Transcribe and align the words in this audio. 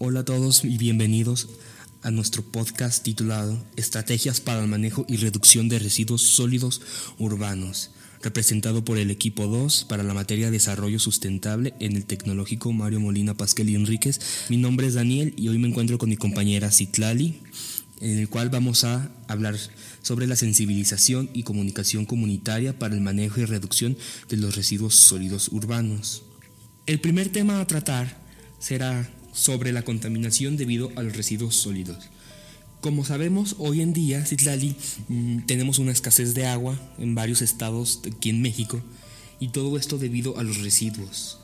Hola 0.00 0.20
a 0.20 0.24
todos 0.24 0.64
y 0.64 0.78
bienvenidos 0.78 1.48
a 2.02 2.12
nuestro 2.12 2.44
podcast 2.44 3.02
titulado 3.02 3.60
Estrategias 3.74 4.40
para 4.40 4.62
el 4.62 4.68
manejo 4.68 5.04
y 5.08 5.16
reducción 5.16 5.68
de 5.68 5.80
residuos 5.80 6.22
sólidos 6.22 6.80
urbanos, 7.18 7.90
representado 8.22 8.84
por 8.84 8.98
el 8.98 9.10
equipo 9.10 9.48
2 9.48 9.86
para 9.88 10.04
la 10.04 10.14
materia 10.14 10.46
de 10.46 10.52
desarrollo 10.52 11.00
sustentable 11.00 11.74
en 11.80 11.96
el 11.96 12.04
tecnológico 12.04 12.72
Mario 12.72 13.00
Molina 13.00 13.34
Pasquel 13.34 13.70
y 13.70 13.74
Enríquez. 13.74 14.20
Mi 14.48 14.56
nombre 14.56 14.86
es 14.86 14.94
Daniel 14.94 15.34
y 15.36 15.48
hoy 15.48 15.58
me 15.58 15.66
encuentro 15.66 15.98
con 15.98 16.10
mi 16.10 16.16
compañera 16.16 16.70
Citlali, 16.70 17.40
en 18.00 18.20
el 18.20 18.28
cual 18.28 18.50
vamos 18.50 18.84
a 18.84 19.10
hablar 19.26 19.56
sobre 20.02 20.28
la 20.28 20.36
sensibilización 20.36 21.28
y 21.34 21.42
comunicación 21.42 22.06
comunitaria 22.06 22.78
para 22.78 22.94
el 22.94 23.00
manejo 23.00 23.40
y 23.40 23.46
reducción 23.46 23.96
de 24.28 24.36
los 24.36 24.54
residuos 24.54 24.94
sólidos 24.94 25.48
urbanos. 25.48 26.22
El 26.86 27.00
primer 27.00 27.30
tema 27.30 27.60
a 27.60 27.66
tratar 27.66 28.16
será 28.60 29.10
sobre 29.38 29.72
la 29.72 29.82
contaminación 29.82 30.56
debido 30.56 30.90
a 30.96 31.02
los 31.02 31.16
residuos 31.16 31.54
sólidos. 31.54 32.08
Como 32.80 33.04
sabemos, 33.04 33.56
hoy 33.58 33.80
en 33.80 33.92
día, 33.92 34.24
Citlali, 34.24 34.76
mm, 35.08 35.46
tenemos 35.46 35.78
una 35.78 35.92
escasez 35.92 36.34
de 36.34 36.46
agua 36.46 36.78
en 36.98 37.14
varios 37.14 37.42
estados 37.42 38.00
aquí 38.06 38.30
en 38.30 38.42
México 38.42 38.80
y 39.40 39.48
todo 39.48 39.76
esto 39.78 39.98
debido 39.98 40.38
a 40.38 40.42
los 40.42 40.58
residuos 40.58 41.38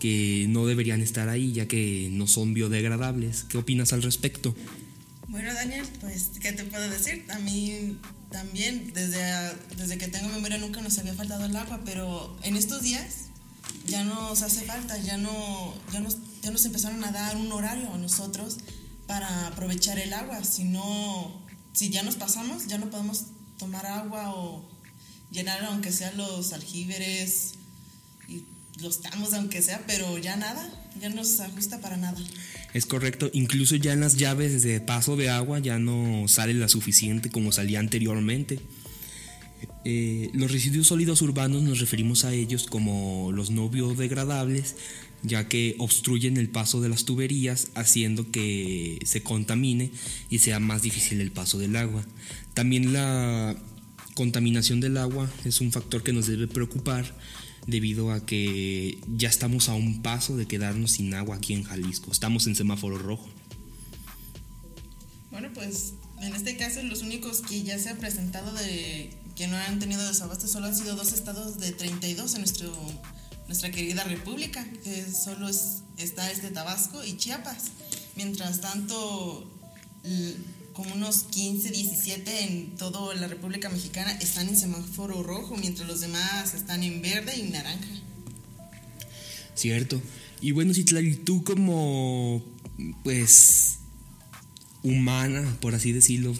que 0.00 0.46
no 0.48 0.66
deberían 0.66 1.00
estar 1.00 1.28
ahí 1.28 1.52
ya 1.52 1.66
que 1.66 2.08
no 2.12 2.26
son 2.26 2.54
biodegradables. 2.54 3.44
¿Qué 3.44 3.58
opinas 3.58 3.92
al 3.92 4.02
respecto? 4.02 4.54
Bueno, 5.28 5.52
Daniel, 5.54 5.86
pues, 6.00 6.32
¿qué 6.40 6.52
te 6.52 6.64
puedo 6.64 6.88
decir? 6.88 7.24
A 7.30 7.38
mí 7.38 7.98
también, 8.30 8.92
desde, 8.92 9.22
desde 9.76 9.98
que 9.98 10.08
tengo 10.08 10.28
memoria, 10.28 10.58
nunca 10.58 10.82
nos 10.82 10.98
había 10.98 11.14
faltado 11.14 11.46
el 11.46 11.56
agua, 11.56 11.80
pero 11.84 12.36
en 12.42 12.56
estos 12.56 12.82
días 12.82 13.26
ya 13.86 14.04
nos 14.04 14.42
hace 14.42 14.64
falta, 14.64 14.96
ya, 14.98 15.16
no, 15.16 15.74
ya, 15.92 16.00
nos, 16.00 16.18
ya 16.46 16.52
nos 16.52 16.64
empezaron 16.64 17.02
a 17.02 17.10
dar 17.10 17.36
un 17.36 17.50
horario 17.50 17.92
a 17.92 17.98
nosotros 17.98 18.58
para 19.08 19.48
aprovechar 19.48 19.98
el 19.98 20.12
agua. 20.12 20.44
Si 20.44 20.62
no, 20.62 21.42
si 21.72 21.90
ya 21.90 22.04
nos 22.04 22.14
pasamos, 22.14 22.68
ya 22.68 22.78
no 22.78 22.88
podemos 22.88 23.24
tomar 23.58 23.84
agua 23.84 24.32
o 24.32 24.64
llenar 25.32 25.64
aunque 25.64 25.90
sea 25.90 26.12
los 26.12 26.52
aljibres 26.52 27.54
y 28.28 28.44
los 28.80 29.02
tamos 29.02 29.34
aunque 29.34 29.60
sea, 29.60 29.82
pero 29.88 30.18
ya 30.18 30.36
nada, 30.36 30.70
ya 31.00 31.08
no 31.08 31.24
se 31.24 31.42
ajusta 31.42 31.80
para 31.80 31.96
nada. 31.96 32.20
Es 32.74 32.86
correcto, 32.86 33.28
incluso 33.32 33.74
ya 33.74 33.92
en 33.92 33.98
las 33.98 34.14
llaves 34.14 34.62
de 34.62 34.80
paso 34.80 35.16
de 35.16 35.30
agua 35.30 35.58
ya 35.58 35.80
no 35.80 36.28
sale 36.28 36.54
la 36.54 36.68
suficiente 36.68 37.28
como 37.28 37.50
salía 37.50 37.80
anteriormente. 37.80 38.60
Eh, 39.88 40.30
los 40.32 40.50
residuos 40.50 40.88
sólidos 40.88 41.22
urbanos 41.22 41.62
nos 41.62 41.78
referimos 41.78 42.24
a 42.24 42.34
ellos 42.34 42.66
como 42.66 43.30
los 43.30 43.52
no 43.52 43.68
biodegradables, 43.68 44.74
ya 45.22 45.46
que 45.46 45.76
obstruyen 45.78 46.38
el 46.38 46.48
paso 46.48 46.80
de 46.80 46.88
las 46.88 47.04
tuberías, 47.04 47.68
haciendo 47.76 48.28
que 48.32 48.98
se 49.04 49.22
contamine 49.22 49.92
y 50.28 50.40
sea 50.40 50.58
más 50.58 50.82
difícil 50.82 51.20
el 51.20 51.30
paso 51.30 51.58
del 51.58 51.76
agua. 51.76 52.04
También 52.52 52.92
la 52.92 53.56
contaminación 54.14 54.80
del 54.80 54.96
agua 54.96 55.30
es 55.44 55.60
un 55.60 55.70
factor 55.70 56.02
que 56.02 56.12
nos 56.12 56.26
debe 56.26 56.48
preocupar 56.48 57.16
debido 57.68 58.10
a 58.10 58.26
que 58.26 58.98
ya 59.16 59.28
estamos 59.28 59.68
a 59.68 59.74
un 59.74 60.02
paso 60.02 60.36
de 60.36 60.46
quedarnos 60.46 60.90
sin 60.90 61.14
agua 61.14 61.36
aquí 61.36 61.52
en 61.52 61.62
Jalisco. 61.62 62.10
Estamos 62.10 62.48
en 62.48 62.56
semáforo 62.56 62.98
rojo. 62.98 63.28
Bueno, 65.30 65.48
pues 65.54 65.94
en 66.20 66.34
este 66.34 66.56
caso 66.56 66.82
los 66.82 67.02
únicos 67.02 67.42
que 67.42 67.62
ya 67.62 67.78
se 67.78 67.90
han 67.90 67.98
presentado 67.98 68.52
de 68.52 69.10
que 69.36 69.46
no 69.48 69.56
han 69.56 69.78
tenido 69.78 70.06
desabasto 70.06 70.48
solo 70.48 70.66
han 70.66 70.76
sido 70.76 70.96
dos 70.96 71.12
estados 71.12 71.58
de 71.58 71.72
32 71.72 72.34
en 72.34 72.40
nuestro, 72.40 72.74
nuestra 73.46 73.70
querida 73.70 74.02
república, 74.04 74.66
que 74.82 75.04
solo 75.12 75.48
es, 75.48 75.82
está 75.98 76.30
este 76.30 76.50
Tabasco 76.50 77.04
y 77.04 77.16
Chiapas. 77.18 77.64
Mientras 78.16 78.62
tanto, 78.62 79.46
como 80.72 80.94
unos 80.94 81.24
15, 81.24 81.70
17 81.70 82.44
en 82.44 82.76
toda 82.76 83.14
la 83.14 83.28
República 83.28 83.68
Mexicana 83.68 84.10
están 84.12 84.48
en 84.48 84.56
semáforo 84.56 85.22
rojo, 85.22 85.54
mientras 85.56 85.86
los 85.86 86.00
demás 86.00 86.54
están 86.54 86.82
en 86.82 87.02
verde 87.02 87.36
y 87.36 87.42
naranja. 87.50 87.86
Cierto. 89.54 90.00
Y 90.40 90.52
bueno, 90.52 90.72
Citlali, 90.72 91.16
tú 91.16 91.44
como, 91.44 92.42
pues, 93.04 93.78
humana, 94.86 95.56
por 95.60 95.74
así 95.74 95.90
decirlo, 95.90 96.32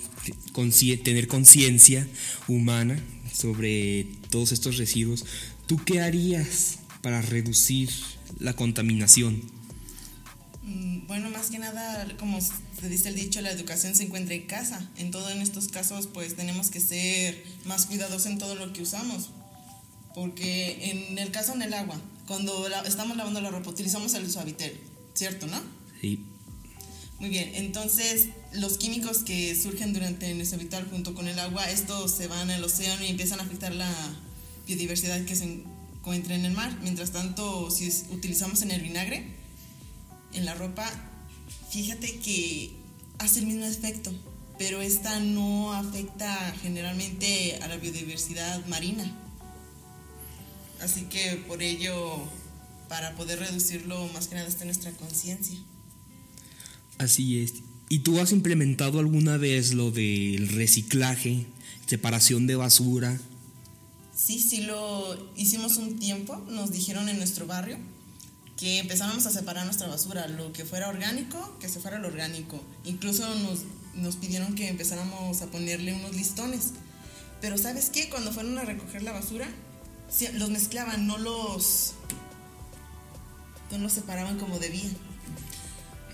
tener 1.03 1.27
conciencia 1.27 2.07
humana 2.47 3.03
sobre 3.33 4.07
todos 4.31 4.53
estos 4.53 4.77
residuos, 4.77 5.25
¿tú 5.67 5.79
qué 5.85 6.01
harías 6.01 6.79
para 7.03 7.21
reducir 7.23 7.91
la 8.39 8.55
contaminación? 8.55 9.43
Mm, 10.63 11.09
bueno, 11.09 11.29
más 11.31 11.51
que 11.51 11.59
nada, 11.59 12.07
como 12.19 12.41
se 12.41 12.89
dice 12.89 13.09
el 13.09 13.17
dicho, 13.17 13.41
la 13.41 13.51
educación 13.51 13.97
se 13.97 14.05
encuentra 14.05 14.37
en 14.37 14.47
casa. 14.47 14.89
En 14.97 15.11
todos 15.11 15.33
en 15.33 15.43
estos 15.43 15.67
casos, 15.67 16.07
pues 16.07 16.37
tenemos 16.37 16.71
que 16.71 16.79
ser 16.79 17.43
más 17.65 17.87
cuidadosos 17.87 18.27
en 18.27 18.39
todo 18.39 18.55
lo 18.55 18.73
que 18.73 18.83
usamos. 18.83 19.31
Porque 20.15 20.91
en 20.91 21.19
el 21.19 21.33
caso 21.33 21.53
en 21.53 21.63
el 21.63 21.75
agua, 21.75 22.01
cuando 22.29 22.69
estamos 22.85 23.17
lavando 23.17 23.41
la 23.41 23.51
ropa, 23.51 23.71
utilizamos 23.71 24.15
el 24.15 24.31
suavitel, 24.31 24.73
¿cierto, 25.15 25.49
no? 25.49 25.61
Sí. 26.01 26.21
Muy 27.19 27.31
bien, 27.31 27.51
entonces 27.55 28.29
los 28.53 28.77
químicos 28.77 29.19
que 29.19 29.55
surgen 29.55 29.95
durante 29.95 30.31
el 30.31 30.47
suavitel 30.47 30.87
junto 30.91 31.15
con 31.15 31.29
el 31.29 31.39
agua, 31.39 31.71
estos 31.71 32.11
se 32.11 32.27
van 32.27 32.51
al 32.51 32.63
océano 32.63 33.05
y 33.05 33.09
empiezan 33.09 33.41
a 33.41 33.45
afectar 33.45 33.75
la 33.75 33.91
biodiversidad 34.67 35.25
que 35.25 35.35
se 35.35 35.45
encuentra 35.45 36.35
en 36.35 36.45
el 36.45 36.53
mar. 36.53 36.77
Mientras 36.83 37.13
tanto, 37.13 37.71
si 37.71 37.89
utilizamos 38.11 38.61
en 38.63 38.71
el 38.71 38.83
vinagre, 38.83 39.25
en 40.35 40.45
la 40.45 40.55
ropa, 40.55 40.91
fíjate 41.71 42.19
que 42.19 42.73
hace 43.19 43.41
el 43.41 43.47
mismo 43.47 43.65
efecto, 43.65 44.13
pero 44.59 44.83
esta 44.83 45.19
no 45.19 45.73
afecta 45.73 46.55
generalmente 46.61 47.59
a 47.63 47.69
la 47.69 47.79
biodiversidad 47.79 48.65
marina. 48.67 49.11
Así 50.83 51.05
que 51.05 51.43
por 51.49 51.63
ello, 51.63 52.23
para 52.91 53.15
poder 53.17 53.39
reducirlo, 53.39 54.07
más 54.09 54.29
que 54.29 54.35
nada 54.35 54.49
está 54.49 54.67
nuestra 54.67 54.93
conciencia. 54.93 55.59
Así 56.99 57.41
es. 57.41 57.55
¿Y 57.89 58.01
tú 58.01 58.21
has 58.21 58.33
implementado 58.33 58.99
alguna 58.99 59.37
vez 59.37 59.75
lo 59.75 59.91
del 59.91 60.49
reciclaje, 60.49 61.47
separación 61.87 62.47
de 62.47 62.57
basura? 62.57 63.19
Sí, 64.15 64.39
sí 64.41 64.63
lo 64.63 65.33
hicimos 65.37 65.77
un 65.77 65.99
tiempo, 65.99 66.37
nos 66.49 66.73
dijeron 66.73 67.09
en 67.09 67.19
nuestro 67.19 67.47
barrio 67.47 67.79
que 68.57 68.79
empezábamos 68.79 69.27
a 69.27 69.31
separar 69.31 69.67
nuestra 69.67 69.87
basura, 69.87 70.27
lo 70.29 70.53
que 70.53 70.65
fuera 70.65 70.89
orgánico, 70.89 71.57
que 71.61 71.69
se 71.69 71.79
fuera 71.79 71.99
lo 71.99 72.09
orgánico. 72.09 72.63
Incluso 72.85 73.23
nos, 73.37 73.61
nos 73.95 74.17
pidieron 74.17 74.55
que 74.55 74.69
empezáramos 74.69 75.43
a 75.43 75.51
ponerle 75.51 75.93
unos 75.93 76.17
listones. 76.17 76.73
Pero 77.41 77.59
¿sabes 77.59 77.91
qué? 77.91 78.09
Cuando 78.09 78.33
fueron 78.33 78.57
a 78.59 78.65
recoger 78.65 79.03
la 79.03 79.13
basura, 79.13 79.47
los 80.35 80.51
mezclaban, 80.51 81.07
no 81.07 81.19
los, 81.19 81.93
no 83.71 83.79
los 83.79 83.93
separaban 83.93 84.39
como 84.39 84.59
debían. 84.59 84.97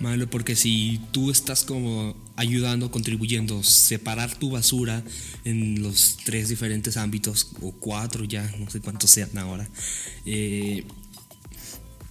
Malo, 0.02 0.28
porque 0.28 0.56
si 0.56 1.00
tú 1.12 1.30
estás 1.30 1.64
como 1.64 2.16
ayudando, 2.36 2.90
contribuyendo, 2.90 3.62
separar 3.62 4.34
tu 4.34 4.50
basura 4.50 5.04
en 5.44 5.80
los 5.80 6.18
tres 6.24 6.48
diferentes 6.48 6.96
ámbitos, 6.96 7.52
o 7.62 7.70
cuatro 7.70 8.24
ya, 8.24 8.52
no 8.58 8.68
sé 8.68 8.80
cuántos 8.80 9.10
sean 9.10 9.38
ahora, 9.38 9.68
eh, 10.26 10.84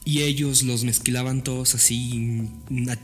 y 0.04 0.22
ellos 0.22 0.64
los 0.64 0.84
mezclaban 0.84 1.44
todos 1.44 1.76
así. 1.76 2.50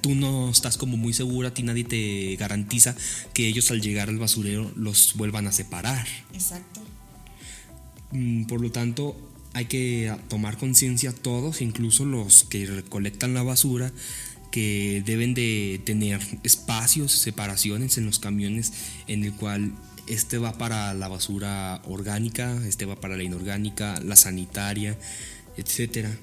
Tú 0.02 0.16
no 0.16 0.50
estás 0.50 0.78
como 0.78 0.98
muy 0.98 1.14
segura, 1.14 1.50
a 1.50 1.54
ti 1.54 1.62
nadie 1.62 1.84
te 1.84 2.36
garantiza 2.38 2.96
que 3.34 3.48
ellos 3.48 3.70
al 3.70 3.82
llegar 3.82 4.10
al 4.10 4.18
basurero 4.18 4.72
los 4.76 5.14
vuelvan 5.16 5.48
a 5.48 5.52
separar. 5.52 6.08
Exacto. 6.34 6.82
Mm, 8.12 8.46
por 8.46 8.62
lo 8.62 8.72
tanto, 8.72 9.16
hay 9.54 9.66
que 9.66 10.16
tomar 10.28 10.58
conciencia 10.58 11.14
todos, 11.14 11.62
incluso 11.62 12.06
los 12.06 12.46
que 12.46 12.66
recolectan 12.66 13.34
la 13.34 13.44
basura, 13.44 13.92
que 14.52 15.04
deben 15.06 15.34
de 15.34 15.82
tener 15.84 16.22
espacios, 16.44 17.12
separaciones 17.12 17.98
en 17.98 18.06
los 18.06 18.20
camiones 18.20 18.74
en 19.08 19.24
el 19.24 19.34
cual 19.34 19.74
este 20.08 20.38
va 20.38 20.58
para 20.58 20.94
la 20.94 21.08
basura 21.08 21.82
orgánica, 21.86 22.58
este 22.68 22.86
va 22.86 23.00
para 23.00 23.18
la 23.18 23.24
inorgánica, 23.24 24.00
la 24.02 24.16
sanitaria, 24.16 24.98
etcétera 25.58 26.18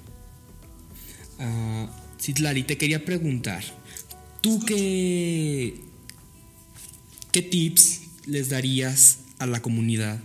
Uh, 1.39 1.89
Citlali, 2.21 2.63
te 2.63 2.79
quería 2.79 3.05
preguntar, 3.05 3.65
¿tú 4.41 4.61
qué, 4.65 5.81
qué 7.33 7.43
tips 7.43 8.03
les 8.27 8.51
darías 8.51 9.19
a 9.39 9.47
la 9.47 9.61
comunidad 9.61 10.21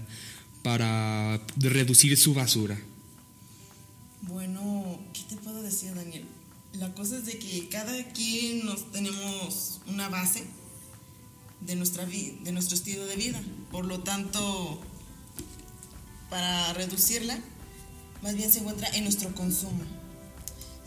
para 0.62 1.42
reducir 1.58 2.16
su 2.16 2.34
basura? 2.34 2.78
Bueno, 4.22 4.69
La 6.80 6.94
cosa 6.94 7.18
es 7.18 7.26
de 7.26 7.38
que 7.38 7.70
cada 7.70 8.04
quien 8.14 8.66
nos 8.66 8.92
tenemos 8.92 9.82
una 9.88 10.10
base 10.10 10.46
de, 11.62 11.76
nuestra 11.76 12.06
de 12.06 12.52
nuestro 12.52 12.76
estilo 12.76 13.06
de 13.06 13.16
vida. 13.16 13.42
Por 13.72 13.86
lo 13.86 14.00
tanto, 14.00 14.80
para 16.30 16.74
reducirla, 16.74 17.38
más 18.24 18.36
bien 18.36 18.52
se 18.52 18.60
encuentra 18.60 18.88
en 18.90 19.04
nuestro 19.04 19.34
consumo 19.36 19.84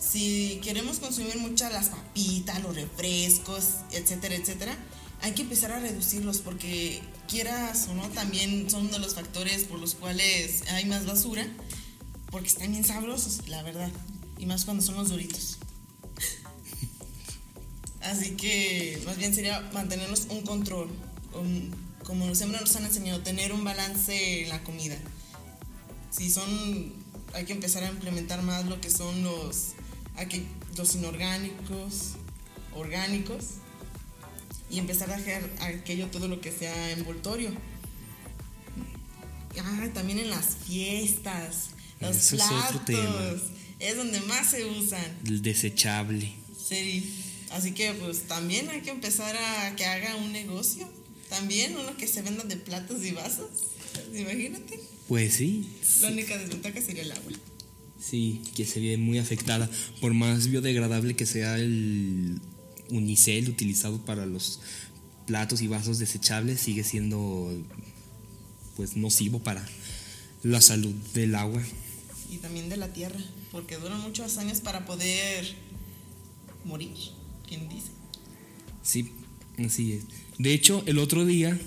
si 0.02 0.60
queremos 0.64 0.98
consumir 0.98 1.36
muchas 1.38 1.72
las 1.72 1.88
papitas, 1.88 2.60
los 2.62 2.74
refrescos, 2.74 3.76
etcétera, 3.92 4.34
etcétera, 4.34 4.76
hay 5.20 5.32
que 5.32 5.42
empezar 5.42 5.70
a 5.70 5.78
reducirlos 5.78 6.38
porque 6.38 7.00
quieras 7.28 7.86
o 7.88 7.94
no, 7.94 8.08
también 8.08 8.68
son 8.68 8.90
de 8.90 8.98
los 8.98 9.14
factores 9.14 9.64
por 9.64 9.78
los 9.78 9.94
cuales 9.94 10.62
hay 10.70 10.86
más 10.86 11.06
basura, 11.06 11.46
porque 12.30 12.48
están 12.48 12.72
bien 12.72 12.84
sabrosos, 12.84 13.46
la 13.48 13.62
verdad, 13.62 13.90
y 14.38 14.46
más 14.46 14.64
cuando 14.64 14.82
son 14.82 14.96
los 14.96 15.10
duritos. 15.10 15.58
Así 18.02 18.32
que 18.32 19.00
más 19.06 19.16
bien 19.16 19.34
sería 19.34 19.60
mantenernos 19.72 20.26
un 20.28 20.42
control, 20.42 20.88
como 22.04 22.34
siempre 22.34 22.60
nos 22.60 22.74
han 22.76 22.84
enseñado, 22.84 23.20
tener 23.20 23.52
un 23.52 23.64
balance 23.64 24.42
en 24.42 24.48
la 24.48 24.62
comida. 24.64 24.96
Si 26.10 26.30
son, 26.30 26.92
hay 27.32 27.44
que 27.44 27.52
empezar 27.52 27.84
a 27.84 27.88
implementar 27.88 28.42
más 28.42 28.66
lo 28.66 28.80
que 28.80 28.90
son 28.90 29.22
los, 29.22 29.68
los 30.76 30.94
inorgánicos, 30.94 32.16
orgánicos, 32.74 33.44
y 34.68 34.78
empezar 34.78 35.10
a 35.10 35.16
hacer 35.16 35.48
aquello 35.60 36.08
todo 36.08 36.28
lo 36.28 36.40
que 36.40 36.50
sea 36.50 36.90
envoltorio. 36.92 37.50
Ah, 39.60 39.86
también 39.92 40.18
en 40.18 40.30
las 40.30 40.56
fiestas, 40.56 41.70
los 42.00 42.16
platos, 42.30 43.42
es, 43.78 43.96
donde 43.96 44.20
más 44.22 44.50
se 44.50 44.64
usan. 44.64 45.04
El 45.26 45.42
desechable. 45.42 46.32
Sí, 46.56 47.31
así 47.52 47.72
que 47.72 47.92
pues 47.92 48.22
también 48.22 48.68
hay 48.70 48.80
que 48.80 48.90
empezar 48.90 49.36
a 49.36 49.76
que 49.76 49.84
haga 49.84 50.16
un 50.16 50.32
negocio, 50.32 50.88
también 51.28 51.76
uno 51.76 51.96
que 51.96 52.06
se 52.06 52.22
venda 52.22 52.44
de 52.44 52.56
platos 52.56 53.04
y 53.04 53.12
vasos, 53.12 53.50
imagínate. 54.14 54.80
Pues 55.08 55.34
sí. 55.34 55.68
La 56.00 56.08
única 56.08 56.38
desventaja 56.38 56.80
sería 56.80 57.02
el 57.02 57.12
agua. 57.12 57.32
Sí, 58.00 58.42
que 58.56 58.64
se 58.64 58.80
ve 58.80 58.96
muy 58.96 59.18
afectada, 59.18 59.70
por 60.00 60.12
más 60.14 60.48
biodegradable 60.48 61.14
que 61.14 61.26
sea 61.26 61.56
el 61.58 62.40
unicel 62.90 63.48
utilizado 63.48 64.04
para 64.04 64.26
los 64.26 64.60
platos 65.26 65.62
y 65.62 65.66
vasos 65.66 65.98
desechables 65.98 66.60
sigue 66.60 66.84
siendo 66.84 67.50
pues 68.76 68.96
nocivo 68.96 69.38
para 69.38 69.66
la 70.42 70.60
salud 70.60 70.94
del 71.14 71.34
agua 71.34 71.62
y 72.30 72.38
también 72.38 72.68
de 72.68 72.76
la 72.76 72.92
tierra 72.92 73.20
porque 73.50 73.76
duran 73.76 74.00
muchos 74.00 74.36
años 74.38 74.60
para 74.60 74.84
poder 74.84 75.54
morir 76.64 76.92
quién 77.52 77.68
dice. 77.68 77.90
Sí 78.82 79.10
así 79.64 79.92
es. 79.92 80.04
De 80.38 80.54
hecho 80.54 80.82
el 80.86 80.98
otro 80.98 81.24
día 81.24 81.58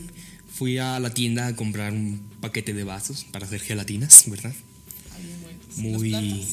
fui 0.52 0.78
a 0.78 1.00
la 1.00 1.14
tienda 1.14 1.48
a 1.48 1.56
comprar 1.56 1.94
un 1.94 2.22
paquete 2.42 2.74
de 2.74 2.84
vasos 2.84 3.26
para 3.26 3.46
hacer 3.46 3.62
gelatinas 3.62 4.24
verdad 4.28 4.54
muy 5.78 6.48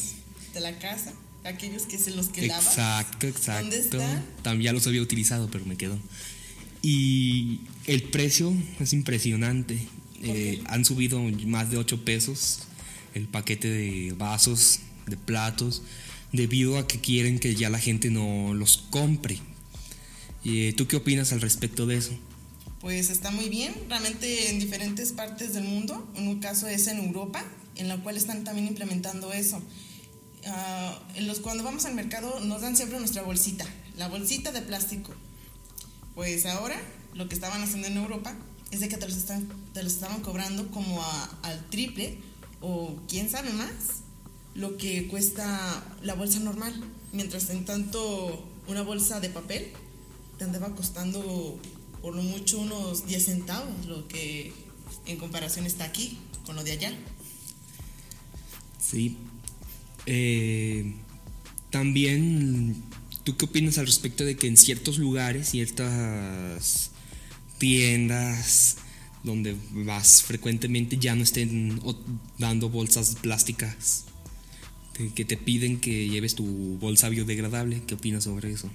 de 0.52 0.60
la 0.60 0.78
casa 0.78 1.14
aquellos 1.44 1.84
que 1.84 1.98
se 1.98 2.10
los 2.10 2.28
que 2.28 2.46
Exacto, 2.46 3.26
exacto. 3.26 3.98
También 4.42 4.66
ya 4.66 4.72
los 4.72 4.86
había 4.86 5.02
utilizado, 5.02 5.48
pero 5.50 5.64
me 5.64 5.76
quedó. 5.76 5.98
Y 6.82 7.60
el 7.86 8.02
precio 8.02 8.52
es 8.78 8.92
impresionante. 8.92 9.78
Eh, 10.22 10.62
han 10.66 10.84
subido 10.84 11.20
más 11.46 11.70
de 11.70 11.78
8 11.78 12.04
pesos 12.04 12.60
el 13.14 13.26
paquete 13.26 13.68
de 13.68 14.12
vasos, 14.12 14.80
de 15.06 15.16
platos, 15.16 15.82
debido 16.32 16.78
a 16.78 16.86
que 16.86 17.00
quieren 17.00 17.38
que 17.38 17.54
ya 17.54 17.70
la 17.70 17.78
gente 17.78 18.10
no 18.10 18.54
los 18.54 18.78
compre. 18.90 19.38
Eh, 20.44 20.74
¿Tú 20.76 20.88
qué 20.88 20.96
opinas 20.96 21.32
al 21.32 21.40
respecto 21.40 21.86
de 21.86 21.96
eso? 21.96 22.12
Pues 22.80 23.10
está 23.10 23.30
muy 23.30 23.48
bien, 23.48 23.72
realmente 23.88 24.50
en 24.50 24.58
diferentes 24.58 25.12
partes 25.12 25.54
del 25.54 25.64
mundo, 25.64 26.10
en 26.16 26.26
un 26.26 26.40
caso 26.40 26.66
es 26.66 26.88
en 26.88 26.98
Europa, 26.98 27.44
en 27.76 27.86
la 27.88 27.96
cual 27.98 28.16
están 28.16 28.42
también 28.42 28.66
implementando 28.66 29.32
eso. 29.32 29.62
Ah, 30.46 31.00
los, 31.20 31.38
cuando 31.38 31.62
vamos 31.62 31.84
al 31.84 31.94
mercado 31.94 32.40
nos 32.40 32.62
dan 32.62 32.76
siempre 32.76 32.98
nuestra 32.98 33.22
bolsita, 33.22 33.64
la 33.96 34.08
bolsita 34.08 34.50
de 34.50 34.62
plástico. 34.62 35.12
Pues 36.16 36.44
ahora 36.46 36.76
lo 37.14 37.28
que 37.28 37.34
estaban 37.34 37.62
haciendo 37.62 37.86
en 37.86 37.98
Europa 37.98 38.34
es 38.72 38.80
de 38.80 38.88
que 38.88 38.96
te 38.96 39.06
los, 39.06 39.16
están, 39.16 39.48
te 39.74 39.82
los 39.84 39.92
estaban 39.92 40.20
cobrando 40.20 40.68
como 40.72 41.00
al 41.42 41.64
triple 41.70 42.18
o 42.60 42.96
quién 43.06 43.30
sabe 43.30 43.52
más 43.52 44.01
lo 44.54 44.76
que 44.76 45.08
cuesta 45.08 45.84
la 46.02 46.14
bolsa 46.14 46.40
normal. 46.40 46.74
Mientras 47.12 47.50
en 47.50 47.64
tanto 47.64 48.48
una 48.68 48.82
bolsa 48.82 49.20
de 49.20 49.28
papel 49.28 49.68
te 50.38 50.44
andaba 50.44 50.74
costando 50.74 51.58
por 52.00 52.14
lo 52.14 52.22
mucho 52.22 52.58
unos 52.58 53.06
10 53.06 53.24
centavos, 53.24 53.86
lo 53.86 54.08
que 54.08 54.52
en 55.06 55.16
comparación 55.16 55.66
está 55.66 55.84
aquí 55.84 56.18
con 56.44 56.56
lo 56.56 56.64
de 56.64 56.72
allá. 56.72 56.92
Sí, 58.80 59.16
eh, 60.06 60.94
también, 61.70 62.82
¿tú 63.24 63.36
qué 63.36 63.44
opinas 63.44 63.78
al 63.78 63.86
respecto 63.86 64.24
de 64.24 64.36
que 64.36 64.48
en 64.48 64.56
ciertos 64.56 64.98
lugares, 64.98 65.50
ciertas 65.50 66.90
tiendas 67.58 68.76
donde 69.22 69.56
vas 69.70 70.22
frecuentemente 70.24 70.98
ya 70.98 71.14
no 71.14 71.22
estén 71.22 71.80
dando 72.38 72.68
bolsas 72.68 73.16
plásticas? 73.20 74.06
Que 74.92 75.24
te 75.24 75.36
piden 75.36 75.80
que 75.80 76.08
lleves 76.08 76.34
tu 76.34 76.44
bolsa 76.78 77.08
biodegradable. 77.08 77.82
¿Qué 77.86 77.94
opinas 77.94 78.24
sobre 78.24 78.52
eso? 78.52 78.70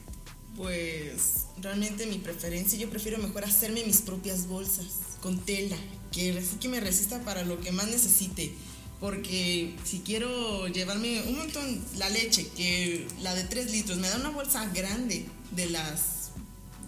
Pues 0.56 1.46
realmente 1.62 2.08
mi 2.08 2.18
preferencia, 2.18 2.78
yo 2.80 2.90
prefiero 2.90 3.20
mejor 3.20 3.46
hacerme 3.46 3.84
mis 3.86 4.02
propias 4.02 4.48
bolsas 4.48 4.88
con 5.22 5.40
tela, 5.40 5.78
que 6.12 6.38
así 6.38 6.58
que 6.60 6.68
me 6.68 6.80
resista 6.80 7.22
para 7.24 7.44
lo 7.44 7.60
que 7.62 7.72
más 7.72 7.88
necesite 7.88 8.52
porque 9.00 9.76
si 9.84 10.00
quiero 10.00 10.68
llevarme 10.68 11.22
un 11.24 11.38
montón, 11.38 11.84
la 11.98 12.10
leche, 12.10 12.48
que 12.56 13.08
la 13.22 13.36
de 13.36 13.44
3 13.44 13.72
litros, 13.72 13.98
me 13.98 14.10
da 14.10 14.18
una 14.18 14.30
bolsa 14.30 14.66
grande 14.74 15.26
de 15.52 15.70
las, 15.70 16.32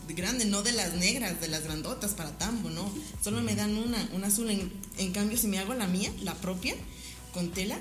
grande, 0.07 0.45
no 0.45 0.63
de 0.63 0.71
las 0.71 0.95
negras, 0.95 1.39
de 1.39 1.47
las 1.47 1.63
grandotas 1.63 2.13
para 2.13 2.31
tambo, 2.37 2.69
no, 2.71 2.91
solo 3.23 3.41
me 3.41 3.55
dan 3.55 3.77
una, 3.77 4.09
una 4.13 4.27
azul, 4.27 4.49
en, 4.49 5.11
cambio 5.11 5.37
si 5.37 5.47
me 5.47 5.59
hago 5.59 5.75
la 5.75 5.87
mía, 5.87 6.11
la 6.23 6.33
propia, 6.33 6.73
con 7.31 7.51
tela, 7.51 7.77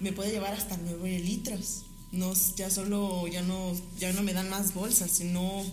me 0.00 0.12
puede 0.12 0.30
llevar 0.30 0.54
hasta 0.54 0.76
9 0.76 1.20
litros, 1.20 1.82
no, 2.12 2.32
ya 2.56 2.70
solo, 2.70 3.28
ya 3.28 3.42
no, 3.42 3.76
ya 3.98 4.12
no 4.12 4.22
me 4.22 4.32
dan 4.32 4.50
más 4.50 4.74
bolsas, 4.74 5.10
sino 5.10 5.64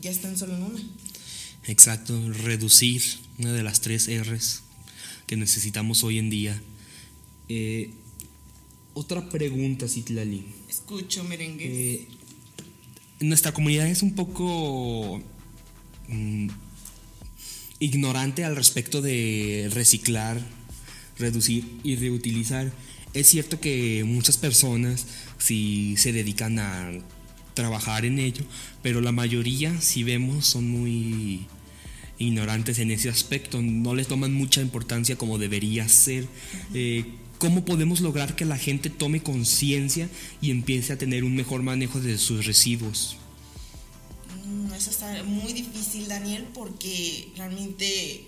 ya 0.00 0.10
están 0.10 0.36
solo 0.36 0.56
en 0.56 0.62
una. 0.62 0.80
Exacto, 1.66 2.18
reducir 2.32 3.02
una 3.38 3.52
de 3.52 3.62
las 3.62 3.80
tres 3.80 4.08
R's 4.08 4.62
que 5.26 5.36
necesitamos 5.36 6.02
hoy 6.02 6.18
en 6.18 6.30
día 6.30 6.60
eh, 7.52 7.90
otra 8.94 9.28
pregunta, 9.28 9.88
Citlali. 9.88 10.44
Escucho, 10.68 11.24
merengue. 11.24 11.64
Eh, 11.66 12.08
nuestra 13.18 13.52
comunidad 13.52 13.88
es 13.88 14.02
un 14.02 14.14
poco 14.14 15.20
mm, 16.06 16.48
ignorante 17.80 18.44
al 18.44 18.54
respecto 18.54 19.02
de 19.02 19.68
reciclar, 19.72 20.40
reducir 21.18 21.64
y 21.82 21.96
reutilizar. 21.96 22.72
Es 23.12 23.28
cierto 23.28 23.60
que 23.60 24.04
muchas 24.04 24.36
personas 24.36 25.06
sí 25.38 25.94
se 25.96 26.12
dedican 26.12 26.58
a 26.58 26.92
trabajar 27.54 28.04
en 28.04 28.18
ello, 28.18 28.44
pero 28.82 29.00
la 29.00 29.12
mayoría, 29.12 29.80
si 29.80 30.04
vemos, 30.04 30.46
son 30.46 30.68
muy 30.68 31.46
ignorantes 32.18 32.78
en 32.78 32.90
ese 32.90 33.08
aspecto, 33.08 33.60
no 33.62 33.94
les 33.94 34.06
toman 34.06 34.32
mucha 34.32 34.60
importancia 34.60 35.16
como 35.16 35.38
debería 35.38 35.88
ser. 35.88 36.28
¿Cómo 37.40 37.64
podemos 37.64 38.02
lograr 38.02 38.36
que 38.36 38.44
la 38.44 38.58
gente 38.58 38.90
tome 38.90 39.22
conciencia 39.22 40.10
y 40.42 40.50
empiece 40.50 40.92
a 40.92 40.98
tener 40.98 41.24
un 41.24 41.34
mejor 41.34 41.62
manejo 41.62 41.98
de 41.98 42.18
sus 42.18 42.44
residuos? 42.44 43.16
Mm, 44.44 44.74
eso 44.74 44.90
está 44.90 45.24
muy 45.24 45.54
difícil, 45.54 46.06
Daniel, 46.06 46.46
porque 46.52 47.30
realmente 47.38 48.26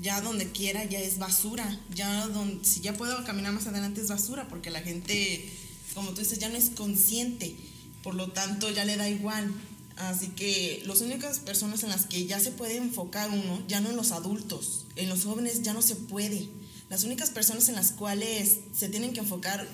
ya 0.00 0.20
donde 0.20 0.50
quiera 0.52 0.84
ya 0.84 1.00
es 1.00 1.18
basura. 1.18 1.80
Ya 1.94 2.26
donde, 2.28 2.64
si 2.64 2.80
ya 2.80 2.94
puedo 2.94 3.24
caminar 3.24 3.52
más 3.52 3.66
adelante 3.66 4.00
es 4.00 4.08
basura, 4.08 4.48
porque 4.48 4.70
la 4.70 4.80
gente, 4.80 5.48
como 5.94 6.10
tú 6.10 6.20
dices, 6.20 6.38
ya 6.38 6.48
no 6.48 6.56
es 6.56 6.70
consciente. 6.70 7.56
Por 8.02 8.14
lo 8.14 8.32
tanto, 8.32 8.70
ya 8.70 8.84
le 8.84 8.96
da 8.96 9.08
igual. 9.08 9.52
Así 9.96 10.28
que 10.28 10.82
las 10.86 11.00
únicas 11.00 11.38
personas 11.38 11.82
en 11.84 11.90
las 11.90 12.06
que 12.06 12.26
ya 12.26 12.40
se 12.40 12.50
puede 12.50 12.76
enfocar 12.76 13.30
uno, 13.30 13.62
ya 13.68 13.80
no 13.80 13.90
en 13.90 13.96
los 13.96 14.10
adultos, 14.10 14.86
en 14.96 15.08
los 15.08 15.24
jóvenes 15.24 15.62
ya 15.62 15.72
no 15.72 15.82
se 15.82 15.94
puede 15.94 16.48
las 16.94 17.04
únicas 17.04 17.30
personas 17.30 17.68
en 17.68 17.74
las 17.74 17.92
cuales 17.92 18.58
se 18.72 18.88
tienen 18.88 19.12
que 19.12 19.20
enfocar 19.20 19.66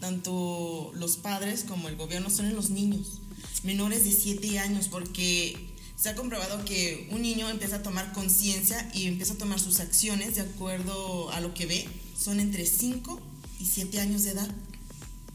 tanto 0.00 0.90
los 0.94 1.16
padres 1.16 1.64
como 1.64 1.88
el 1.88 1.96
gobierno 1.96 2.30
son 2.30 2.46
en 2.46 2.56
los 2.56 2.70
niños, 2.70 3.20
menores 3.62 4.04
de 4.04 4.12
7 4.12 4.58
años, 4.58 4.88
porque 4.88 5.67
se 5.98 6.08
ha 6.08 6.14
comprobado 6.14 6.64
que 6.64 7.08
un 7.10 7.22
niño 7.22 7.48
empieza 7.50 7.76
a 7.76 7.82
tomar 7.82 8.12
conciencia 8.12 8.88
y 8.94 9.06
empieza 9.06 9.32
a 9.32 9.36
tomar 9.36 9.58
sus 9.58 9.80
acciones 9.80 10.36
de 10.36 10.42
acuerdo 10.42 11.30
a 11.32 11.40
lo 11.40 11.54
que 11.54 11.66
ve, 11.66 11.88
son 12.16 12.38
entre 12.38 12.66
5 12.66 13.20
y 13.58 13.66
7 13.66 13.98
años 13.98 14.22
de 14.22 14.30
edad. 14.30 14.48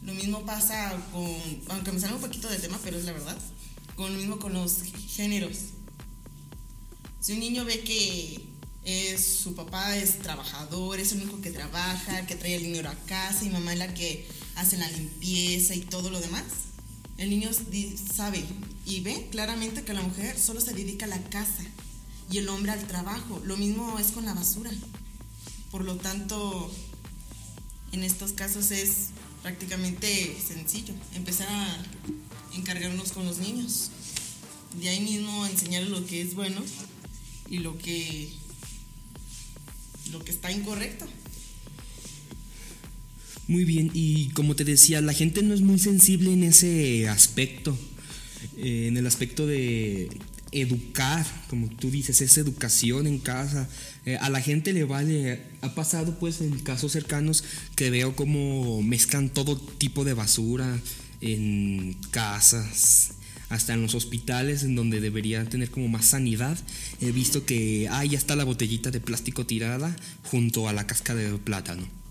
Lo 0.02 0.14
mismo 0.14 0.46
pasa 0.46 0.96
con, 1.12 1.36
aunque 1.68 1.92
me 1.92 2.00
sale 2.00 2.14
un 2.14 2.20
poquito 2.20 2.48
de 2.48 2.58
tema, 2.58 2.80
pero 2.82 2.96
es 2.96 3.04
la 3.04 3.12
verdad, 3.12 3.36
con 3.94 4.10
lo 4.10 4.18
mismo 4.18 4.38
con 4.38 4.54
los 4.54 4.82
géneros. 5.14 5.58
Si 7.20 7.32
un 7.32 7.40
niño 7.40 7.66
ve 7.66 7.80
que 7.80 8.40
es, 8.84 9.22
su 9.22 9.54
papá 9.54 9.96
es 9.96 10.18
trabajador, 10.20 10.98
es 10.98 11.12
el 11.12 11.22
único 11.22 11.42
que 11.42 11.50
trabaja, 11.50 12.26
que 12.26 12.36
trae 12.36 12.54
el 12.54 12.62
dinero 12.62 12.88
a 12.88 12.94
casa 13.06 13.44
y 13.44 13.50
mamá 13.50 13.74
es 13.74 13.78
la 13.78 13.92
que 13.92 14.26
hace 14.56 14.78
la 14.78 14.90
limpieza 14.90 15.74
y 15.74 15.80
todo 15.80 16.08
lo 16.08 16.20
demás, 16.20 16.44
el 17.18 17.30
niño 17.30 17.50
sabe 17.52 18.44
y 18.86 19.00
ve 19.00 19.28
claramente 19.30 19.82
que 19.84 19.94
la 19.94 20.02
mujer 20.02 20.38
solo 20.38 20.60
se 20.60 20.74
dedica 20.74 21.06
a 21.06 21.08
la 21.08 21.22
casa 21.30 21.62
y 22.30 22.38
el 22.38 22.48
hombre 22.48 22.72
al 22.72 22.86
trabajo. 22.86 23.40
Lo 23.44 23.56
mismo 23.56 23.98
es 23.98 24.10
con 24.12 24.24
la 24.24 24.34
basura. 24.34 24.70
Por 25.70 25.84
lo 25.84 25.96
tanto, 25.96 26.70
en 27.92 28.02
estos 28.02 28.32
casos 28.32 28.70
es 28.70 29.10
prácticamente 29.42 30.36
sencillo 30.44 30.94
empezar 31.14 31.48
a 31.48 31.78
encargarnos 32.54 33.12
con 33.12 33.26
los 33.26 33.38
niños. 33.38 33.90
De 34.80 34.88
ahí 34.88 35.00
mismo 35.00 35.46
enseñarles 35.46 35.90
lo 35.90 36.04
que 36.06 36.22
es 36.22 36.34
bueno 36.34 36.60
y 37.48 37.58
lo 37.58 37.78
que 37.78 38.32
lo 40.10 40.24
que 40.24 40.32
está 40.32 40.50
incorrecto. 40.50 41.06
Muy 43.46 43.64
bien, 43.64 43.90
y 43.92 44.28
como 44.30 44.56
te 44.56 44.64
decía, 44.64 45.00
la 45.02 45.12
gente 45.12 45.42
no 45.42 45.52
es 45.52 45.60
muy 45.60 45.78
sensible 45.78 46.32
en 46.32 46.44
ese 46.44 47.08
aspecto, 47.08 47.76
eh, 48.56 48.86
en 48.88 48.96
el 48.96 49.06
aspecto 49.06 49.46
de 49.46 50.08
educar, 50.50 51.26
como 51.48 51.68
tú 51.68 51.90
dices, 51.90 52.22
es 52.22 52.38
educación 52.38 53.06
en 53.06 53.18
casa. 53.18 53.68
Eh, 54.06 54.16
a 54.16 54.30
la 54.30 54.40
gente 54.40 54.72
le 54.72 54.84
vale, 54.84 55.42
ha 55.60 55.74
pasado 55.74 56.18
pues 56.18 56.40
en 56.40 56.58
casos 56.60 56.92
cercanos 56.92 57.44
que 57.76 57.90
veo 57.90 58.16
como 58.16 58.80
mezclan 58.80 59.28
todo 59.28 59.56
tipo 59.58 60.04
de 60.04 60.14
basura 60.14 60.80
en 61.20 61.96
casas, 62.12 63.12
hasta 63.48 63.74
en 63.74 63.82
los 63.82 63.94
hospitales 63.94 64.62
en 64.62 64.74
donde 64.74 65.00
deberían 65.00 65.48
tener 65.48 65.70
como 65.70 65.88
más 65.88 66.06
sanidad. 66.06 66.56
He 67.00 67.12
visto 67.12 67.44
que 67.44 67.88
ah, 67.90 68.04
ya 68.04 68.16
está 68.16 68.36
la 68.36 68.44
botellita 68.44 68.90
de 68.90 69.00
plástico 69.00 69.44
tirada 69.44 69.94
junto 70.22 70.68
a 70.68 70.72
la 70.72 70.86
casca 70.86 71.14
de 71.14 71.36
plátano. 71.38 72.03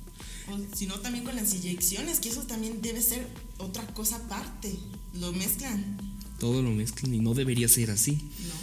O 0.51 0.75
si 0.75 0.88
no, 0.88 1.00
también 1.00 1.23
con 1.23 1.35
las 1.35 1.53
inyecciones, 1.53 2.19
que 2.19 2.29
eso 2.29 2.43
también 2.43 2.81
debe 2.81 3.01
ser 3.01 3.27
otra 3.57 3.85
cosa 3.88 4.17
aparte. 4.17 4.73
Lo 5.13 5.31
mezclan. 5.31 5.97
Todo 6.39 6.62
lo 6.62 6.71
mezclan 6.71 7.13
y 7.13 7.19
no 7.19 7.33
debería 7.33 7.67
ser 7.67 7.91
así. 7.91 8.13
No. 8.13 8.53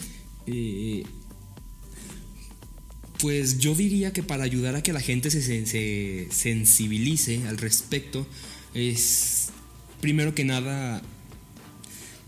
Eh, 0.47 1.05
pues 3.21 3.59
yo 3.59 3.75
diría 3.75 4.13
que 4.13 4.23
para 4.23 4.45
ayudar 4.45 4.77
a 4.77 4.83
que 4.83 4.93
la 4.93 5.01
gente 5.01 5.31
se, 5.31 5.43
se 5.67 6.29
sensibilice 6.31 7.47
al 7.47 7.59
respecto 7.59 8.27
es 8.75 9.49
primero 10.01 10.35
que 10.35 10.45
nada 10.45 11.03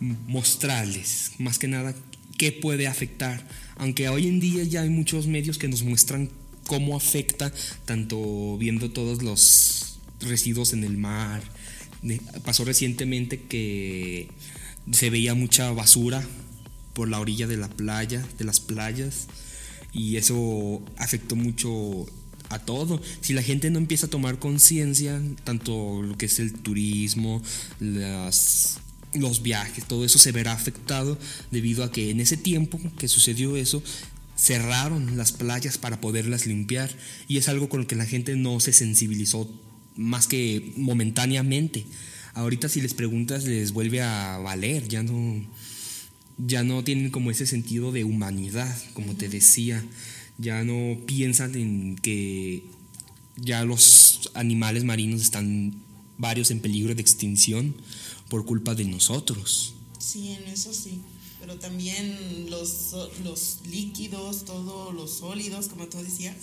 mostrarles, 0.01 1.33
más 1.39 1.59
que 1.59 1.69
nada, 1.69 1.95
qué 2.37 2.53
puede 2.53 2.87
afectar. 2.87 3.47
Aunque 3.77 4.09
hoy 4.09 4.27
en 4.27 4.41
día 4.41 4.65
ya 4.65 4.83
hay 4.83 4.91
muchos 4.91 5.27
medios 5.27 5.59
que 5.59 5.69
nos 5.69 5.83
muestran 5.83 6.31
cómo 6.73 6.97
afecta, 6.97 7.53
tanto 7.85 8.57
viendo 8.57 8.91
todos 8.91 9.23
los 9.23 9.99
residuos 10.21 10.73
en 10.73 10.85
el 10.85 10.97
mar. 10.97 11.43
Pasó 12.47 12.65
recientemente 12.65 13.43
que 13.43 14.29
se 14.91 15.11
veía 15.11 15.35
mucha 15.35 15.71
basura 15.73 16.27
por 16.95 17.11
la 17.11 17.21
orilla 17.21 17.47
de 17.47 17.59
la 17.59 17.69
playa, 17.69 18.27
de 18.39 18.45
las 18.47 18.61
playas, 18.61 19.27
y 19.93 20.17
eso 20.17 20.81
afectó 20.97 21.37
mucho 21.37 22.07
a 22.49 22.59
todo. 22.59 23.03
Si 23.21 23.35
la 23.35 23.43
gente 23.43 23.69
no 23.69 23.79
empieza 23.79 24.07
a 24.07 24.11
tomar 24.11 24.39
conciencia, 24.39 25.21
tanto 25.45 26.01
lo 26.01 26.17
que 26.17 26.25
es 26.25 26.39
el 26.39 26.55
turismo, 26.55 27.43
los 27.81 29.43
viajes, 29.43 29.85
todo 29.85 30.07
eso 30.07 30.19
se 30.19 30.33
verá 30.33 30.53
afectado 30.53 31.19
debido 31.51 31.85
a 31.85 31.93
que 31.93 32.09
en 32.09 32.21
ese 32.21 32.39
tiempo 32.39 32.81
que 32.99 33.09
sucedió 33.09 33.57
eso, 33.57 33.83
cerraron 34.43 35.17
las 35.17 35.31
playas 35.31 35.79
para 35.79 36.01
poderlas 36.01 36.47
limpiar 36.47 36.91
y 37.29 37.37
es 37.37 37.49
algo 37.49 37.69
con 37.69 37.83
lo 37.83 37.87
que 37.87 37.95
la 37.95 38.07
gente 38.07 38.35
no 38.35 38.59
se 38.59 38.73
sensibilizó 38.73 39.49
más 39.95 40.27
que 40.27 40.73
momentáneamente. 40.77 41.87
Ahorita 42.35 42.69
si 42.69 42.81
les 42.81 42.93
preguntas 42.93 43.45
les 43.45 43.73
vuelve 43.73 44.03
a 44.03 44.39
valer, 44.39 44.89
ya 44.89 45.05
no 45.05 45.47
ya 46.39 46.65
no 46.65 46.83
tienen 46.83 47.11
como 47.11 47.31
ese 47.31 47.47
sentido 47.47 47.93
de 47.93 48.03
humanidad, 48.03 48.77
como 48.95 49.15
te 49.15 49.29
decía, 49.29 49.85
ya 50.39 50.65
no 50.65 50.99
piensan 51.07 51.55
en 51.55 51.95
que 51.95 52.65
ya 53.37 53.65
los 53.65 54.29
animales 54.35 54.83
marinos 54.83 55.21
están 55.21 55.73
varios 56.19 56.51
en 56.51 56.59
peligro 56.59 56.97
de 56.97 57.03
extinción 57.03 57.77
por 58.29 58.45
culpa 58.45 58.75
de 58.75 58.87
nosotros. 58.87 59.75
Sí, 60.01 60.31
en 60.31 60.49
eso 60.49 60.73
sí. 60.73 61.01
Pero 61.43 61.59
también 61.59 62.47
los, 62.51 62.95
los 63.25 63.59
líquidos, 63.67 64.45
todos 64.45 64.95
los 64.95 65.19
sólidos, 65.19 65.67
como 65.67 65.89
tú 65.89 65.99
decías, 65.99 66.37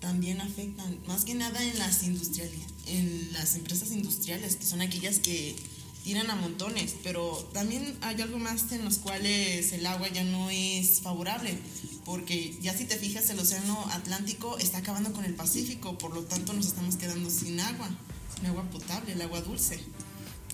también 0.00 0.40
afectan, 0.40 0.98
más 1.06 1.26
que 1.26 1.34
nada 1.34 1.62
en 1.62 1.78
las 1.78 2.02
industriales, 2.02 2.58
en 2.86 3.30
las 3.34 3.56
empresas 3.56 3.90
industriales, 3.92 4.56
que 4.56 4.64
son 4.64 4.80
aquellas 4.80 5.18
que 5.18 5.54
tiran 6.02 6.30
a 6.30 6.34
montones, 6.34 6.94
pero 7.02 7.46
también 7.52 7.96
hay 8.00 8.22
algo 8.22 8.38
más 8.38 8.72
en 8.72 8.86
los 8.86 8.96
cuales 8.96 9.70
el 9.72 9.84
agua 9.84 10.08
ya 10.08 10.24
no 10.24 10.48
es 10.48 11.02
favorable, 11.02 11.58
porque 12.06 12.56
ya 12.62 12.74
si 12.74 12.86
te 12.86 12.96
fijas 12.96 13.28
el 13.28 13.38
océano 13.38 13.86
Atlántico 13.90 14.56
está 14.56 14.78
acabando 14.78 15.12
con 15.12 15.26
el 15.26 15.34
Pacífico, 15.34 15.98
por 15.98 16.14
lo 16.14 16.22
tanto 16.22 16.54
nos 16.54 16.68
estamos 16.68 16.96
quedando 16.96 17.28
sin 17.28 17.60
agua, 17.60 17.90
sin 18.34 18.46
agua 18.46 18.62
potable, 18.70 19.12
el 19.12 19.20
agua 19.20 19.42
dulce. 19.42 19.78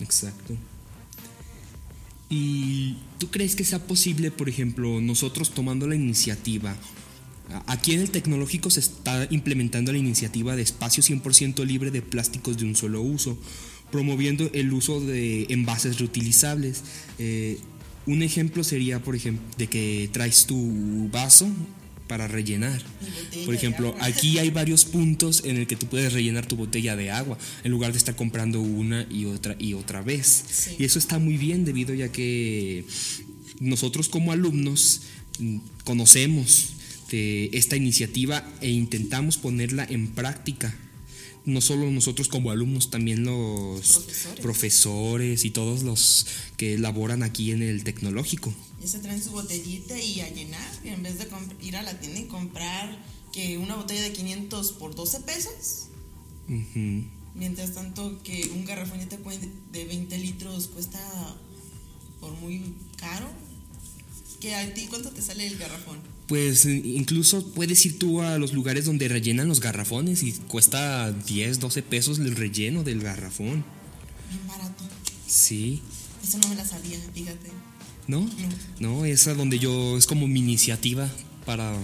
Exacto. 0.01 0.57
¿Y 2.29 2.95
tú 3.17 3.29
crees 3.29 3.55
que 3.55 3.63
sea 3.63 3.79
posible, 3.79 4.29
por 4.29 4.49
ejemplo, 4.49 5.01
nosotros 5.01 5.51
tomando 5.51 5.87
la 5.87 5.95
iniciativa? 5.95 6.75
Aquí 7.65 7.93
en 7.93 8.01
el 8.01 8.11
tecnológico 8.11 8.69
se 8.69 8.79
está 8.79 9.27
implementando 9.31 9.91
la 9.91 9.97
iniciativa 9.97 10.55
de 10.55 10.61
espacio 10.61 11.01
100% 11.01 11.65
libre 11.65 11.89
de 11.89 12.03
plásticos 12.03 12.57
de 12.57 12.65
un 12.65 12.75
solo 12.75 13.01
uso, 13.01 13.37
promoviendo 13.91 14.51
el 14.53 14.71
uso 14.71 15.01
de 15.01 15.47
envases 15.49 15.97
reutilizables. 15.97 16.83
Eh, 17.17 17.57
un 18.05 18.21
ejemplo 18.21 18.63
sería, 18.63 19.01
por 19.01 19.15
ejemplo, 19.15 19.43
de 19.57 19.67
que 19.67 20.09
traes 20.11 20.45
tu 20.45 21.09
vaso 21.11 21.49
para 22.09 22.27
rellenar. 22.27 22.81
Por 23.45 23.53
ejemplo, 23.53 23.95
aquí 24.01 24.39
hay 24.39 24.49
varios 24.49 24.83
puntos 24.83 25.43
en 25.45 25.57
el 25.57 25.67
que 25.67 25.75
tú 25.75 25.85
puedes 25.85 26.11
rellenar 26.11 26.47
tu 26.47 26.57
botella 26.57 26.95
de 26.95 27.11
agua 27.11 27.37
en 27.63 27.71
lugar 27.71 27.91
de 27.91 27.99
estar 27.99 28.15
comprando 28.15 28.59
una 28.59 29.05
y 29.09 29.25
otra 29.25 29.55
y 29.59 29.75
otra 29.75 30.01
vez. 30.01 30.75
Y 30.77 30.83
eso 30.83 30.97
está 30.97 31.19
muy 31.19 31.37
bien 31.37 31.63
debido 31.65 31.93
ya 31.93 32.11
que 32.11 32.83
nosotros 33.59 34.09
como 34.09 34.31
alumnos 34.31 35.03
mm, 35.37 35.57
conocemos 35.83 36.73
de 37.11 37.51
esta 37.53 37.75
iniciativa 37.75 38.43
e 38.59 38.71
intentamos 38.71 39.37
ponerla 39.37 39.85
en 39.87 40.07
práctica 40.07 40.75
no 41.49 41.61
solo 41.61 41.89
nosotros 41.91 42.27
como 42.27 42.51
alumnos, 42.51 42.89
también 42.89 43.25
los 43.25 44.05
profesores. 44.41 45.45
y 45.45 45.51
todos 45.51 45.83
los 45.83 46.27
que 46.57 46.77
laboran 46.77 47.23
aquí 47.23 47.51
en 47.51 47.61
el 47.61 47.83
tecnológico. 47.83 48.53
Y 48.83 48.87
se 48.87 48.99
traen 48.99 49.21
su 49.21 49.31
botellita 49.31 49.99
y 49.99 50.21
a 50.21 50.29
llenar, 50.29 50.69
en 50.85 51.03
vez 51.03 51.19
de 51.19 51.27
ir 51.61 51.75
a 51.75 51.83
la 51.83 51.99
tienda 51.99 52.19
y 52.19 52.25
comprar 52.25 52.97
que 53.31 53.57
una 53.57 53.75
botella 53.75 54.01
de 54.01 54.13
500 54.13 54.71
por 54.73 54.95
12 54.95 55.19
pesos. 55.21 55.87
Mientras 57.35 57.73
tanto 57.73 58.21
que 58.23 58.49
un 58.55 58.65
garrafón 58.65 58.99
de 59.71 59.85
20 59.85 60.17
litros 60.17 60.67
cuesta 60.67 60.99
por 62.19 62.31
muy 62.33 62.73
caro. 62.97 63.27
¿Que 64.39 64.55
a 64.55 64.73
ti 64.73 64.87
cuánto 64.89 65.11
te 65.11 65.21
sale 65.21 65.47
el 65.47 65.57
garrafón? 65.57 65.99
Pues 66.29 66.65
incluso 66.65 67.43
puedes 67.53 67.83
ir 67.87 67.97
tú 67.97 68.21
a 68.21 68.37
los 68.37 68.53
lugares 68.53 68.85
donde 68.85 69.07
rellenan 69.07 69.47
los 69.47 69.59
garrafones 69.59 70.21
y 70.21 70.31
cuesta 70.31 71.11
10, 71.11 71.59
12 71.59 71.81
pesos 71.81 72.19
el 72.19 72.35
relleno 72.35 72.83
del 72.83 73.01
garrafón. 73.01 73.65
Bien 74.29 74.47
barato. 74.47 74.83
Sí. 75.25 75.81
Eso 76.23 76.37
no 76.37 76.47
me 76.49 76.55
la 76.55 76.65
sabía, 76.65 76.99
fíjate. 77.15 77.49
¿No? 78.07 78.21
No, 78.21 78.29
no 78.79 79.05
esa 79.05 79.33
donde 79.33 79.57
yo, 79.57 79.97
es 79.97 80.05
como 80.05 80.27
mi 80.27 80.39
iniciativa 80.39 81.09
para 81.47 81.75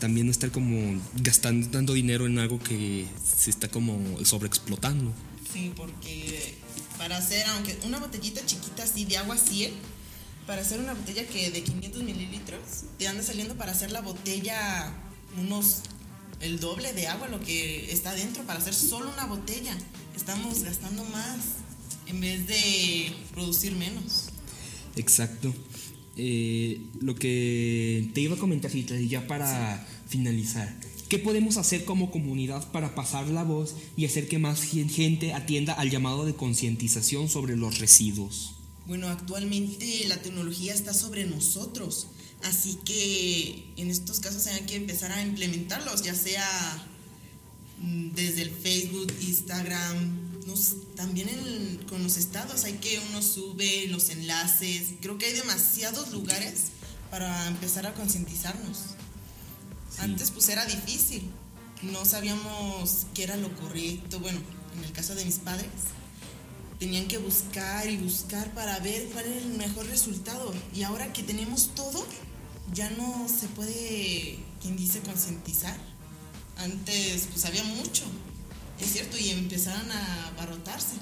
también 0.00 0.26
no 0.26 0.32
estar 0.32 0.50
como 0.50 1.00
gastando 1.22 1.68
dando 1.68 1.94
dinero 1.94 2.26
en 2.26 2.40
algo 2.40 2.58
que 2.58 3.06
se 3.24 3.50
está 3.50 3.68
como 3.68 4.00
sobreexplotando. 4.24 5.12
Sí, 5.52 5.72
porque 5.76 6.56
para 6.98 7.18
hacer, 7.18 7.46
aunque 7.46 7.78
una 7.84 8.00
botellita 8.00 8.44
chiquita 8.44 8.82
así 8.82 9.04
de 9.04 9.16
agua 9.16 9.36
100, 9.36 9.70
para 10.46 10.62
hacer 10.62 10.80
una 10.80 10.94
botella 10.94 11.26
que 11.26 11.50
de 11.50 11.62
500 11.62 12.02
mililitros 12.02 12.60
te 12.98 13.08
anda 13.08 13.22
saliendo 13.22 13.56
para 13.56 13.72
hacer 13.72 13.90
la 13.90 14.00
botella 14.00 14.92
unos 15.38 15.82
el 16.40 16.60
doble 16.60 16.92
de 16.92 17.08
agua 17.08 17.28
lo 17.28 17.40
que 17.40 17.90
está 17.90 18.14
dentro 18.14 18.44
para 18.44 18.58
hacer 18.58 18.74
solo 18.74 19.10
una 19.10 19.26
botella. 19.26 19.76
Estamos 20.14 20.62
gastando 20.62 21.04
más 21.04 21.38
en 22.06 22.20
vez 22.20 22.46
de 22.46 23.12
producir 23.32 23.74
menos. 23.74 24.28
Exacto. 24.96 25.54
Eh, 26.16 26.80
lo 27.00 27.14
que 27.14 28.10
te 28.14 28.20
iba 28.22 28.36
a 28.36 28.38
comentar 28.38 28.74
y 28.74 29.08
ya 29.08 29.26
para 29.26 29.86
finalizar 30.08 30.74
¿Qué 31.08 31.20
podemos 31.20 31.56
hacer 31.56 31.84
como 31.84 32.10
comunidad 32.10 32.72
para 32.72 32.96
pasar 32.96 33.28
la 33.28 33.44
voz 33.44 33.76
y 33.96 34.06
hacer 34.06 34.26
que 34.26 34.40
más 34.40 34.60
gente 34.62 35.34
atienda 35.34 35.72
al 35.72 35.88
llamado 35.88 36.26
de 36.26 36.34
concientización 36.34 37.28
sobre 37.28 37.54
los 37.54 37.78
residuos? 37.78 38.55
Bueno, 38.86 39.08
actualmente 39.08 40.04
la 40.06 40.22
tecnología 40.22 40.72
está 40.72 40.94
sobre 40.94 41.24
nosotros, 41.24 42.06
así 42.44 42.78
que 42.84 43.72
en 43.76 43.90
estos 43.90 44.20
casos 44.20 44.46
hay 44.46 44.60
que 44.62 44.76
empezar 44.76 45.10
a 45.12 45.22
implementarlos, 45.22 46.02
ya 46.02 46.14
sea 46.14 46.86
mm, 47.80 48.10
desde 48.10 48.42
el 48.42 48.50
Facebook, 48.50 49.12
Instagram, 49.20 50.26
también 50.94 51.84
con 51.88 52.02
los 52.02 52.16
estados 52.16 52.64
hay 52.64 52.74
que 52.74 53.00
uno 53.10 53.22
sube 53.22 53.86
los 53.88 54.08
enlaces. 54.10 54.94
Creo 55.00 55.18
que 55.18 55.26
hay 55.26 55.32
demasiados 55.34 56.12
lugares 56.12 56.68
para 57.10 57.48
empezar 57.48 57.86
a 57.86 57.94
concientizarnos. 57.94 58.78
Antes 59.98 60.30
pues 60.30 60.48
era 60.48 60.64
difícil. 60.64 61.30
No 61.82 62.04
sabíamos 62.04 63.06
qué 63.14 63.24
era 63.24 63.36
lo 63.36 63.54
correcto. 63.56 64.20
Bueno, 64.20 64.40
en 64.76 64.84
el 64.84 64.92
caso 64.92 65.14
de 65.14 65.24
mis 65.24 65.36
padres, 65.36 65.68
tenían 66.78 67.08
que 67.08 67.18
buscar 67.18 67.88
y 67.88 67.96
buscar 67.96 68.52
para 68.54 68.78
ver 68.80 69.08
cuál 69.12 69.26
era 69.26 69.38
el 69.38 69.54
mejor 69.56 69.86
resultado. 69.86 70.52
Y 70.74 70.82
ahora 70.82 71.12
que 71.12 71.22
tenemos 71.22 71.74
todo, 71.74 72.06
ya 72.72 72.90
no 72.90 73.28
se 73.28 73.48
puede, 73.48 74.38
quien 74.60 74.76
dice, 74.76 75.00
concientizar. 75.00 75.76
Antes 76.56 77.28
pues 77.30 77.44
había 77.44 77.64
mucho, 77.64 78.04
es 78.80 78.92
cierto, 78.92 79.18
y 79.18 79.30
empezaron 79.30 79.90
a 79.90 80.28
abarrotarse. 80.28 80.96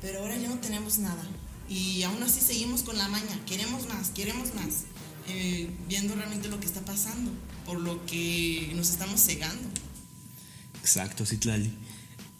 Pero 0.00 0.20
ahora 0.20 0.36
ya 0.36 0.48
no 0.48 0.58
tenemos 0.58 0.98
nada. 0.98 1.22
Y 1.68 2.02
aún 2.04 2.22
así 2.22 2.40
seguimos 2.40 2.82
con 2.82 2.96
la 2.96 3.08
maña. 3.08 3.44
Queremos 3.46 3.88
más, 3.88 4.10
queremos 4.10 4.54
más. 4.54 4.84
Eh, 5.28 5.68
viendo 5.88 6.14
realmente 6.14 6.48
lo 6.48 6.60
que 6.60 6.66
está 6.66 6.84
pasando. 6.84 7.32
Por 7.64 7.80
lo 7.80 8.04
que 8.06 8.70
nos 8.76 8.90
estamos 8.90 9.20
cegando. 9.20 9.68
Exacto, 10.80 11.26
Citlali. 11.26 11.72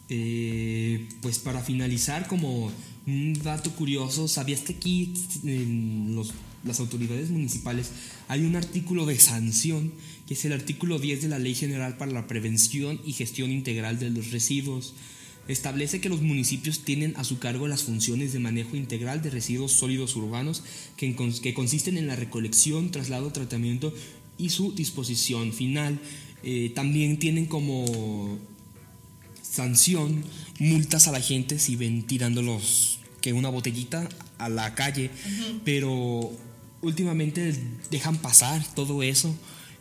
Eh, 0.09 1.09
pues 1.21 1.39
para 1.39 1.63
finalizar, 1.63 2.29
como 2.29 2.71
un 3.07 3.35
dato 3.43 3.71
curioso, 3.73 4.29
¿sabías 4.29 4.61
que 4.61 4.75
aquí 4.75 5.15
en 5.45 6.17
las 6.65 6.81
autoridades 6.81 7.31
municipales 7.31 7.91
hay 8.29 8.43
un 8.43 8.57
artículo 8.57 9.07
de 9.07 9.19
sanción, 9.19 9.93
que 10.27 10.35
es 10.35 10.45
el 10.45 10.53
artículo 10.53 10.99
10 10.99 11.23
de 11.23 11.29
la 11.29 11.39
Ley 11.39 11.55
General 11.55 11.97
para 11.97 12.13
la 12.13 12.27
Prevención 12.27 13.01
y 13.05 13.13
Gestión 13.13 13.51
Integral 13.51 13.99
de 13.99 14.11
los 14.11 14.31
Residuos? 14.31 14.95
Establece 15.49 16.01
que 16.01 16.09
los 16.09 16.23
municipios 16.23 16.81
tienen 16.81 17.15
a 17.17 17.23
su 17.23 17.39
cargo 17.39 17.69
las 17.69 17.85
funciones 17.85 18.33
de 18.33 18.41
manejo 18.41 18.75
integral 18.75 19.23
de 19.23 19.31
residuos 19.31 19.71
sólidos 19.71 20.17
urbanos 20.17 20.65
que, 20.97 21.15
que 21.41 21.55
consisten 21.55 21.97
en 21.99 22.09
la 22.09 22.17
recolección, 22.17 22.91
traslado, 22.91 23.31
tratamiento 23.31 23.95
y 24.39 24.51
su 24.51 24.73
disposición 24.73 25.53
final. 25.53 26.01
Eh, 26.43 26.73
también 26.75 27.21
tienen 27.21 27.47
como 27.47 28.41
sanción 29.57 30.25
multas 30.59 31.09
a 31.09 31.13
la 31.13 31.21
gente 31.21 31.59
si 31.59 31.77
ven 31.77 32.07
tirándolos 32.07 33.01
que 33.21 33.33
una 33.33 33.49
botellita 33.49 34.09
a 34.39 34.49
la 34.49 34.75
calle, 34.75 35.11
pero 35.65 36.33
últimamente 36.83 37.55
dejan 37.91 38.19
pasar 38.19 38.63
todo 38.75 39.03
eso. 39.03 39.35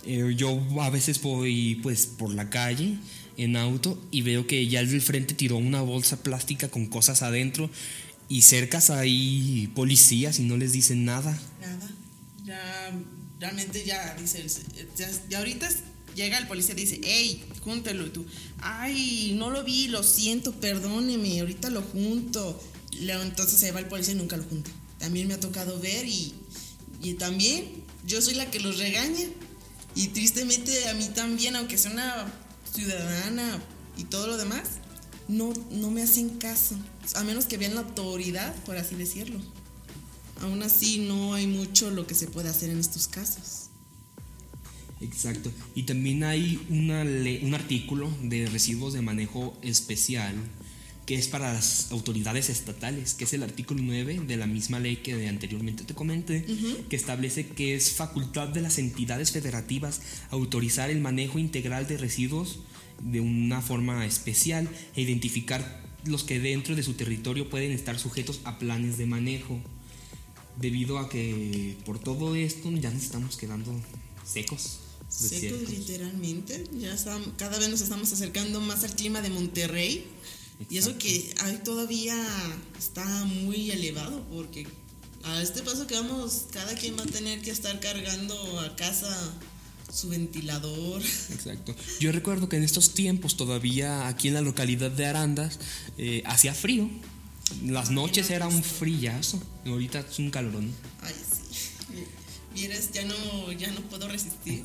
Eh, 0.05 0.33
yo 0.35 0.59
a 0.81 0.89
veces 0.89 1.21
voy 1.21 1.79
pues 1.83 2.05
por 2.05 2.33
la 2.33 2.49
calle 2.49 2.97
en 3.37 3.55
auto 3.57 4.01
y 4.11 4.21
veo 4.21 4.47
que 4.47 4.67
ya 4.67 4.79
el 4.79 4.89
del 4.89 5.01
frente 5.01 5.33
tiró 5.33 5.57
una 5.57 5.81
bolsa 5.81 6.23
plástica 6.23 6.69
con 6.69 6.85
cosas 6.85 7.21
adentro 7.21 7.69
y 8.29 8.43
cercas 8.43 8.89
hay 8.89 9.69
policías 9.75 10.39
y 10.39 10.43
no 10.43 10.57
les 10.57 10.71
dicen 10.71 11.05
nada. 11.05 11.37
Nada. 11.61 11.89
Ya 12.45 12.91
realmente 13.39 13.83
ya 13.83 14.15
dice, 14.15 14.45
ya, 14.95 15.09
ya 15.29 15.39
ahorita 15.39 15.69
llega 16.15 16.37
el 16.37 16.47
policía 16.47 16.73
y 16.73 16.77
dice, 16.77 17.01
hey, 17.03 17.43
júntelo. 17.61 18.07
Y 18.07 18.09
tú, 18.09 18.25
ay, 18.59 19.35
no 19.37 19.49
lo 19.49 19.63
vi, 19.63 19.87
lo 19.87 20.01
siento, 20.01 20.53
perdóneme, 20.53 21.39
ahorita 21.39 21.69
lo 21.69 21.81
junto. 21.81 22.59
Entonces 22.99 23.59
se 23.59 23.71
va 23.71 23.79
el 23.79 23.87
policía 23.87 24.13
y 24.13 24.17
nunca 24.17 24.37
lo 24.37 24.43
junta. 24.43 24.71
También 24.97 25.27
me 25.27 25.33
ha 25.33 25.39
tocado 25.39 25.79
ver 25.79 26.07
y, 26.07 26.33
y 27.01 27.15
también 27.15 27.83
yo 28.05 28.21
soy 28.21 28.35
la 28.35 28.49
que 28.49 28.59
los 28.59 28.77
regaña. 28.77 29.27
Y 29.95 30.07
tristemente 30.07 30.89
a 30.89 30.93
mí 30.93 31.07
también, 31.13 31.55
aunque 31.55 31.77
sea 31.77 31.91
una 31.91 32.33
ciudadana 32.73 33.61
y 33.97 34.05
todo 34.05 34.27
lo 34.27 34.37
demás, 34.37 34.63
no, 35.27 35.53
no 35.71 35.91
me 35.91 36.03
hacen 36.03 36.37
caso. 36.37 36.75
A 37.15 37.23
menos 37.23 37.45
que 37.45 37.57
vean 37.57 37.75
la 37.75 37.81
autoridad, 37.81 38.53
por 38.63 38.77
así 38.77 38.95
decirlo. 38.95 39.39
Aún 40.41 40.61
así 40.63 40.99
no 40.99 41.33
hay 41.33 41.47
mucho 41.47 41.91
lo 41.91 42.05
que 42.05 42.15
se 42.15 42.27
puede 42.27 42.49
hacer 42.49 42.69
en 42.69 42.79
estos 42.79 43.07
casos. 43.07 43.64
Exacto. 45.01 45.51
Y 45.75 45.83
también 45.83 46.23
hay 46.23 46.59
una 46.69 47.01
un 47.01 47.53
artículo 47.53 48.09
de 48.21 48.47
residuos 48.47 48.93
de 48.93 49.01
manejo 49.01 49.57
especial 49.61 50.35
que 51.05 51.15
es 51.15 51.27
para 51.27 51.53
las 51.53 51.91
autoridades 51.91 52.49
estatales, 52.49 53.13
que 53.13 53.25
es 53.25 53.33
el 53.33 53.43
artículo 53.43 53.81
9 53.83 54.21
de 54.25 54.37
la 54.37 54.47
misma 54.47 54.79
ley 54.79 54.97
que 54.97 55.27
anteriormente 55.27 55.83
te 55.83 55.93
comenté, 55.93 56.43
que 56.89 56.95
establece 56.95 57.47
que 57.47 57.75
es 57.75 57.91
facultad 57.91 58.47
de 58.47 58.61
las 58.61 58.79
entidades 58.79 59.31
federativas 59.31 60.01
autorizar 60.31 60.89
el 60.89 61.01
manejo 61.01 61.37
integral 61.37 61.87
de 61.87 61.97
residuos 61.97 62.59
de 63.03 63.19
una 63.19 63.61
forma 63.61 64.03
especial 64.05 64.67
e 64.95 65.01
identificar 65.01 65.83
los 66.05 66.23
que 66.23 66.39
dentro 66.39 66.75
de 66.75 66.81
su 66.81 66.93
territorio 66.93 67.49
pueden 67.49 67.71
estar 67.71 67.99
sujetos 67.99 68.41
a 68.43 68.57
planes 68.57 68.97
de 68.97 69.05
manejo. 69.05 69.59
Debido 70.59 70.97
a 70.99 71.09
que 71.09 71.77
por 71.85 71.99
todo 71.99 72.35
esto 72.35 72.71
ya 72.71 72.89
nos 72.89 73.03
estamos 73.03 73.37
quedando 73.37 73.79
secos 74.25 74.84
secos 75.09 75.69
literalmente. 75.69 76.63
Ya 76.79 76.95
cada 77.37 77.57
vez 77.59 77.69
nos 77.69 77.81
estamos 77.81 78.11
acercando 78.11 78.61
más 78.61 78.83
al 78.83 78.95
clima 78.95 79.21
de 79.21 79.29
Monterrey. 79.29 80.05
Y 80.69 80.77
eso 80.77 80.97
que 80.97 81.33
hay 81.41 81.57
todavía 81.57 82.15
está 82.77 83.03
muy 83.25 83.71
elevado 83.71 84.25
porque 84.31 84.65
a 85.23 85.41
este 85.41 85.63
paso 85.63 85.85
que 85.87 85.95
vamos, 85.95 86.45
cada 86.51 86.75
quien 86.75 86.97
va 86.97 87.03
a 87.03 87.07
tener 87.07 87.41
que 87.41 87.51
estar 87.51 87.79
cargando 87.79 88.59
a 88.59 88.75
casa 88.75 89.33
su 89.91 90.09
ventilador. 90.09 91.01
Exacto. 91.31 91.75
Yo 91.99 92.11
recuerdo 92.11 92.49
que 92.49 92.57
en 92.57 92.63
estos 92.63 92.93
tiempos 92.93 93.37
todavía 93.37 94.07
aquí 94.07 94.27
en 94.27 94.35
la 94.35 94.41
localidad 94.41 94.91
de 94.91 95.05
Arandas 95.05 95.59
eh, 95.97 96.21
hacía 96.25 96.53
frío. 96.53 96.89
Las 97.63 97.91
noches 97.91 98.29
era 98.29 98.47
un 98.47 98.63
frillazo. 98.63 99.41
Ahorita 99.65 99.99
es 99.99 100.19
un 100.19 100.31
calorón. 100.31 100.71
Ay, 101.01 101.13
vieras, 102.55 102.91
ya 102.91 103.03
no, 103.05 103.51
ya 103.51 103.69
no 103.71 103.81
puedo 103.81 104.07
resistir. 104.07 104.63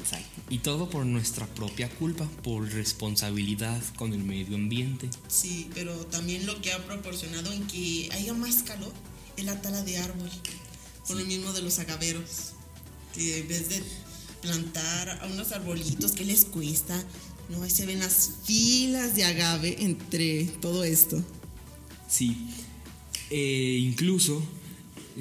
Y 0.48 0.58
todo 0.58 0.88
por 0.88 1.04
nuestra 1.04 1.46
propia 1.46 1.90
culpa, 1.90 2.26
por 2.42 2.66
responsabilidad 2.72 3.82
con 3.96 4.14
el 4.14 4.20
medio 4.20 4.56
ambiente. 4.56 5.10
Sí, 5.28 5.68
pero 5.74 5.94
también 6.06 6.46
lo 6.46 6.60
que 6.62 6.72
ha 6.72 6.86
proporcionado 6.86 7.52
en 7.52 7.66
que 7.66 8.08
haya 8.12 8.32
más 8.32 8.62
calor 8.62 8.92
es 9.36 9.44
la 9.44 9.60
tala 9.60 9.82
de 9.82 9.98
árbol. 9.98 10.30
Por 11.06 11.16
lo 11.16 11.24
mismo 11.26 11.52
de 11.52 11.62
los 11.62 11.78
agaveros. 11.78 12.52
Que 13.12 13.40
en 13.40 13.48
vez 13.48 13.68
de 13.68 13.82
plantar 14.40 15.10
a 15.22 15.26
unos 15.26 15.52
arbolitos, 15.52 16.12
¿qué 16.12 16.24
les 16.24 16.44
cuesta? 16.44 17.04
No, 17.48 17.64
ahí 17.64 17.70
se 17.70 17.84
ven 17.84 17.98
las 17.98 18.30
filas 18.44 19.16
de 19.16 19.24
agave 19.24 19.76
entre 19.80 20.44
todo 20.44 20.84
esto. 20.84 21.22
Sí. 22.08 22.48
Eh, 23.30 23.78
incluso 23.80 24.42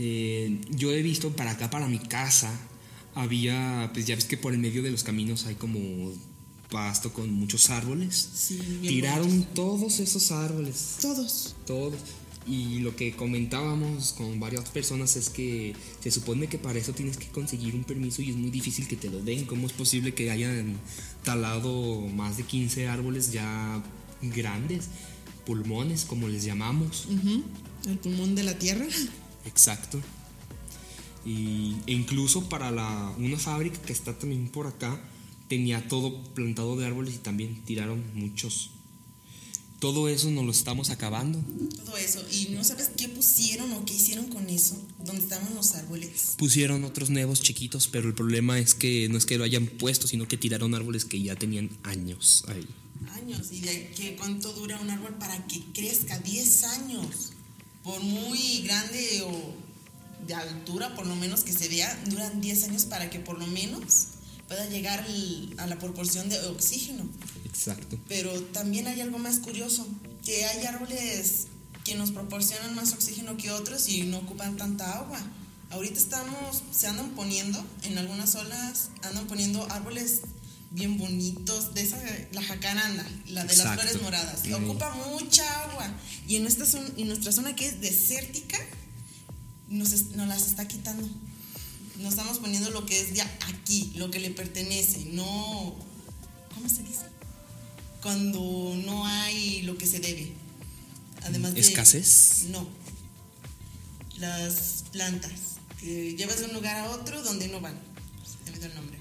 eh, 0.01 0.61
yo 0.69 0.93
he 0.93 1.01
visto 1.01 1.35
para 1.35 1.51
acá, 1.51 1.69
para 1.69 1.89
mi 1.89 1.99
casa, 1.99 2.57
había, 3.15 3.89
pues 3.93 4.05
ya 4.05 4.15
ves 4.15 4.23
que 4.23 4.37
por 4.37 4.53
el 4.53 4.59
medio 4.59 4.81
de 4.81 4.91
los 4.91 5.03
caminos 5.03 5.45
hay 5.45 5.55
como 5.55 6.13
pasto 6.71 7.11
con 7.11 7.29
muchos 7.33 7.69
árboles. 7.69 8.47
Tiraron 8.81 9.43
todos 9.53 9.99
esos 9.99 10.31
árboles. 10.31 10.99
Todos. 11.01 11.55
Todos. 11.67 11.99
Y 12.47 12.79
lo 12.79 12.95
que 12.95 13.11
comentábamos 13.11 14.13
con 14.13 14.39
varias 14.39 14.69
personas 14.69 15.17
es 15.17 15.29
que 15.29 15.75
se 15.99 16.11
supone 16.11 16.47
que 16.47 16.57
para 16.57 16.79
eso 16.79 16.93
tienes 16.93 17.17
que 17.17 17.27
conseguir 17.27 17.75
un 17.75 17.83
permiso 17.83 18.21
y 18.21 18.29
es 18.29 18.37
muy 18.37 18.51
difícil 18.51 18.87
que 18.87 18.95
te 18.95 19.09
lo 19.09 19.21
den. 19.21 19.43
¿Cómo 19.45 19.67
es 19.67 19.73
posible 19.73 20.13
que 20.13 20.31
hayan 20.31 20.77
talado 21.25 21.99
más 22.07 22.37
de 22.37 22.43
15 22.43 22.87
árboles 22.87 23.33
ya 23.33 23.83
grandes? 24.21 24.87
Pulmones, 25.45 26.05
como 26.05 26.29
les 26.29 26.45
llamamos. 26.45 27.09
El 27.85 27.97
pulmón 27.97 28.35
de 28.35 28.43
la 28.43 28.57
tierra. 28.57 28.85
Exacto. 29.45 29.99
Y, 31.25 31.75
e 31.85 31.93
incluso 31.93 32.47
para 32.49 32.71
la, 32.71 33.13
una 33.17 33.37
fábrica 33.37 33.81
que 33.81 33.93
está 33.93 34.17
también 34.17 34.49
por 34.49 34.67
acá, 34.67 34.99
tenía 35.47 35.87
todo 35.87 36.23
plantado 36.33 36.77
de 36.77 36.85
árboles 36.85 37.15
y 37.15 37.17
también 37.17 37.63
tiraron 37.65 38.03
muchos. 38.13 38.71
Todo 39.79 40.09
eso 40.09 40.29
nos 40.29 40.43
lo 40.43 40.51
estamos 40.51 40.89
acabando. 40.89 41.41
Todo 41.85 41.95
eso. 41.97 42.21
¿Y 42.31 42.49
no 42.49 42.63
sabes 42.65 42.91
qué 42.97 43.07
pusieron 43.07 43.71
o 43.71 43.85
qué 43.85 43.93
hicieron 43.93 44.27
con 44.27 44.49
eso? 44.49 44.77
¿Dónde 45.05 45.21
estaban 45.21 45.55
los 45.55 45.73
árboles? 45.73 46.35
Pusieron 46.37 46.83
otros 46.83 47.09
nuevos 47.09 47.41
chiquitos, 47.41 47.87
pero 47.87 48.09
el 48.09 48.13
problema 48.13 48.59
es 48.59 48.73
que 48.73 49.07
no 49.07 49.17
es 49.17 49.25
que 49.25 49.37
lo 49.37 49.45
hayan 49.45 49.67
puesto, 49.67 50.05
sino 50.05 50.27
que 50.27 50.37
tiraron 50.37 50.75
árboles 50.75 51.05
que 51.05 51.21
ya 51.21 51.35
tenían 51.37 51.69
años 51.83 52.43
ahí. 52.49 52.67
Años. 53.13 53.51
¿Y 53.53 53.61
de 53.61 53.93
qué, 53.95 54.17
cuánto 54.17 54.51
dura 54.51 54.77
un 54.81 54.89
árbol 54.89 55.15
para 55.17 55.47
que 55.47 55.61
crezca? 55.73 56.19
10 56.19 56.63
años 56.65 57.31
por 57.83 58.01
muy 58.01 58.61
grande 58.63 59.21
o 59.23 59.55
de 60.27 60.33
altura, 60.33 60.95
por 60.95 61.07
lo 61.07 61.15
menos 61.15 61.43
que 61.43 61.53
se 61.53 61.67
vea, 61.69 61.97
duran 62.07 62.41
10 62.41 62.65
años 62.65 62.85
para 62.85 63.09
que 63.09 63.19
por 63.19 63.39
lo 63.39 63.47
menos 63.47 64.07
pueda 64.47 64.65
llegar 64.67 65.05
a 65.57 65.67
la 65.67 65.77
proporción 65.77 66.29
de 66.29 66.39
oxígeno. 66.47 67.07
Exacto. 67.45 67.99
Pero 68.07 68.31
también 68.45 68.87
hay 68.87 69.01
algo 69.01 69.17
más 69.17 69.39
curioso, 69.39 69.87
que 70.25 70.45
hay 70.45 70.65
árboles 70.65 71.47
que 71.83 71.95
nos 71.95 72.11
proporcionan 72.11 72.75
más 72.75 72.93
oxígeno 72.93 73.37
que 73.37 73.51
otros 73.51 73.87
y 73.89 74.03
no 74.03 74.17
ocupan 74.17 74.57
tanta 74.57 74.97
agua. 74.97 75.19
Ahorita 75.71 75.99
estamos, 75.99 76.63
se 76.71 76.87
andan 76.87 77.11
poniendo, 77.11 77.63
en 77.83 77.97
algunas 77.97 78.31
zonas 78.31 78.89
andan 79.03 79.27
poniendo 79.27 79.65
árboles 79.71 80.21
bien 80.71 80.97
bonitos, 80.97 81.73
de 81.73 81.81
esa, 81.81 81.99
la 82.31 82.41
jacaranda, 82.43 83.03
la 83.27 83.43
de 83.43 83.47
las 83.47 83.59
Exacto. 83.59 83.81
flores 83.81 84.01
moradas. 84.01 84.39
Sí. 84.43 84.53
Ocupa 84.53 84.93
mucha 85.11 85.63
agua. 85.63 85.91
Y 86.29 86.35
en, 86.35 86.45
esta 86.45 86.63
zona, 86.63 86.87
en 86.95 87.07
nuestra 87.07 87.31
zona 87.31 87.55
que 87.55 87.65
es 87.65 87.81
desértica, 87.81 88.59
nos, 89.67 89.91
las 90.15 90.45
está 90.45 90.67
quitando. 90.67 91.09
Nos 91.97 92.09
estamos 92.11 92.37
poniendo 92.37 92.69
lo 92.69 92.85
que 92.85 93.01
es 93.01 93.15
ya 93.15 93.25
aquí, 93.47 93.93
lo 93.95 94.11
que 94.11 94.19
le 94.19 94.29
pertenece, 94.29 95.05
no... 95.05 95.75
¿Cómo 96.53 96.69
se 96.69 96.83
dice? 96.83 97.05
Cuando 98.03 98.39
no 98.85 99.07
hay 99.07 99.63
lo 99.63 99.75
que 99.75 99.87
se 99.87 99.99
debe. 99.99 100.31
Además 101.23 101.55
de... 101.55 101.61
¿Escasez? 101.61 102.45
No. 102.49 102.69
Las 104.17 104.83
plantas. 104.91 105.31
Que 105.79 106.15
llevas 106.15 106.41
de 106.41 106.45
un 106.45 106.53
lugar 106.53 106.75
a 106.75 106.91
otro 106.91 107.23
donde 107.23 107.47
no 107.47 107.59
van. 107.59 107.73
Se 108.45 108.51
me 108.51 108.63
el 108.67 108.75
nombre. 108.75 108.99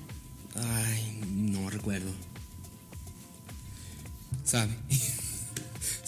Ay, 0.54 1.20
no 1.30 1.68
recuerdo. 1.68 2.10
¿Sabe? 4.46 4.74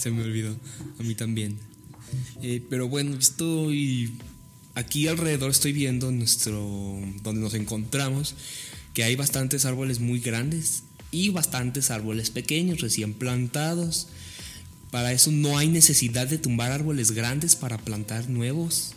Se 0.00 0.10
me 0.10 0.22
olvidó. 0.22 0.56
A 0.98 1.02
mí 1.02 1.14
también. 1.14 1.58
Eh, 2.42 2.62
pero 2.70 2.88
bueno, 2.88 3.16
estoy 3.16 4.12
aquí 4.74 5.06
alrededor, 5.08 5.50
estoy 5.50 5.72
viendo 5.72 6.10
nuestro. 6.10 6.98
donde 7.22 7.40
nos 7.40 7.54
encontramos, 7.54 8.34
que 8.94 9.04
hay 9.04 9.14
bastantes 9.16 9.64
árboles 9.64 10.00
muy 10.00 10.20
grandes 10.20 10.84
y 11.10 11.28
bastantes 11.28 11.90
árboles 11.90 12.30
pequeños, 12.30 12.80
recién 12.80 13.14
plantados. 13.14 14.08
Para 14.90 15.12
eso 15.12 15.30
no 15.30 15.56
hay 15.58 15.68
necesidad 15.68 16.26
de 16.26 16.38
tumbar 16.38 16.72
árboles 16.72 17.12
grandes 17.12 17.54
para 17.54 17.78
plantar 17.78 18.28
nuevos. 18.28 18.92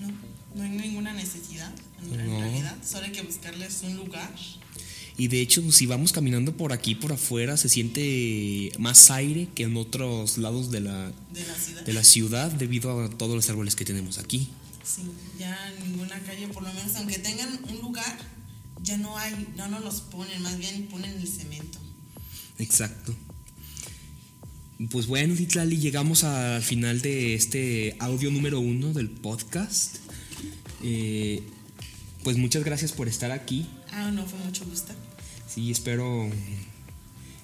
No, 0.00 0.08
no 0.54 0.62
hay 0.62 0.70
ninguna 0.70 1.14
necesidad. 1.14 1.72
En, 2.02 2.28
No. 2.28 2.40
realidad, 2.40 2.76
solo 2.86 3.06
hay 3.06 3.12
que 3.12 3.22
buscarles 3.22 3.80
un 3.82 3.96
lugar. 3.96 4.30
Y 5.16 5.28
de 5.28 5.40
hecho, 5.40 5.70
si 5.70 5.86
vamos 5.86 6.12
caminando 6.12 6.56
por 6.56 6.72
aquí, 6.72 6.94
por 6.96 7.12
afuera, 7.12 7.56
se 7.56 7.68
siente 7.68 8.72
más 8.78 9.10
aire 9.10 9.48
que 9.54 9.62
en 9.62 9.76
otros 9.76 10.38
lados 10.38 10.72
de 10.72 10.80
la, 10.80 11.12
de 11.32 11.46
la 11.46 11.54
ciudad. 11.54 11.82
de 11.84 11.92
la 11.92 12.04
ciudad 12.04 12.50
debido 12.50 13.00
a 13.00 13.08
todos 13.10 13.36
los 13.36 13.48
árboles 13.48 13.76
que 13.76 13.84
tenemos 13.84 14.18
aquí. 14.18 14.48
Sí, 14.84 15.02
ya 15.38 15.56
en 15.72 15.92
ninguna 15.92 16.18
calle, 16.20 16.48
por 16.48 16.64
lo 16.64 16.72
menos, 16.72 16.96
aunque 16.96 17.18
tengan 17.18 17.60
un 17.68 17.80
lugar, 17.80 18.18
ya 18.82 18.98
no 18.98 19.16
hay, 19.16 19.46
ya 19.56 19.68
no 19.68 19.78
los 19.78 20.00
ponen, 20.00 20.42
más 20.42 20.58
bien 20.58 20.88
ponen 20.88 21.12
el 21.12 21.28
cemento. 21.28 21.78
Exacto. 22.58 23.14
Pues 24.90 25.06
bueno, 25.06 25.34
Titlali, 25.36 25.78
llegamos 25.78 26.24
al 26.24 26.60
final 26.60 27.00
de 27.00 27.34
este 27.34 27.96
audio 28.00 28.30
número 28.32 28.58
uno 28.58 28.92
del 28.92 29.08
podcast. 29.08 29.96
Eh, 30.82 31.42
pues 32.24 32.36
muchas 32.36 32.64
gracias 32.64 32.92
por 32.92 33.06
estar 33.06 33.30
aquí. 33.30 33.66
Ah, 33.96 34.10
no, 34.10 34.26
fue 34.26 34.38
mucho 34.40 34.64
gusto. 34.64 34.92
Sí, 35.48 35.70
espero 35.70 36.28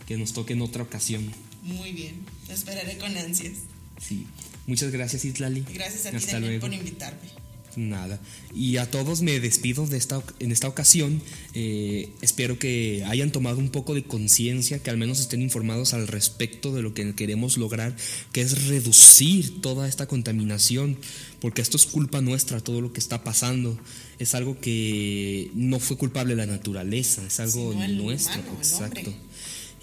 que 0.07 0.17
nos 0.17 0.33
toque 0.33 0.53
en 0.55 0.63
otra 0.63 0.83
ocasión. 0.83 1.31
Muy 1.63 1.93
bien, 1.93 2.25
te 2.47 2.55
esperaré 2.55 2.99
con 2.99 3.17
ansias. 3.17 3.59
Sí. 4.01 4.27
Muchas 4.67 4.91
gracias, 4.91 5.25
Itlali. 5.25 5.65
Gracias 5.73 6.07
a 6.07 6.11
ti 6.11 6.17
Hasta 6.17 6.33
también 6.33 6.55
luego. 6.55 6.67
por 6.67 6.75
invitarme. 6.75 7.29
Nada. 7.77 8.21
Y 8.55 8.77
a 8.79 8.91
todos 8.91 9.23
me 9.23 9.39
despido 9.41 9.87
de 9.87 9.97
esta, 9.97 10.23
en 10.39 10.53
esta 10.53 10.69
ocasión. 10.69 11.23
Eh, 11.55 12.11
espero 12.21 12.59
que 12.59 13.05
hayan 13.07 13.31
tomado 13.33 13.59
un 13.59 13.71
poco 13.71 13.95
de 13.95 14.05
conciencia, 14.05 14.83
que 14.83 14.91
al 14.91 14.97
menos 14.97 15.21
estén 15.21 15.43
informados 15.43 15.95
al 15.95 16.09
respecto 16.09 16.75
de 16.75 16.83
lo 16.83 16.95
que 16.95 17.15
queremos 17.15 17.57
lograr, 17.59 17.97
que 18.33 18.41
es 18.41 18.67
reducir 18.67 19.61
toda 19.61 19.89
esta 19.89 20.07
contaminación, 20.07 20.99
porque 21.41 21.63
esto 21.63 21.77
es 21.77 21.87
culpa 21.87 22.21
nuestra, 22.21 22.61
todo 22.61 22.81
lo 22.81 22.93
que 22.93 23.01
está 23.01 23.25
pasando. 23.25 23.79
Es 24.19 24.35
algo 24.35 24.61
que 24.61 25.51
no 25.55 25.81
fue 25.81 25.97
culpable 25.97 26.37
la 26.37 26.47
naturaleza, 26.47 27.25
es 27.27 27.41
algo 27.41 27.73
Sino 27.73 27.89
nuestro. 27.89 28.41
humano, 28.41 28.59
exacto. 28.59 29.13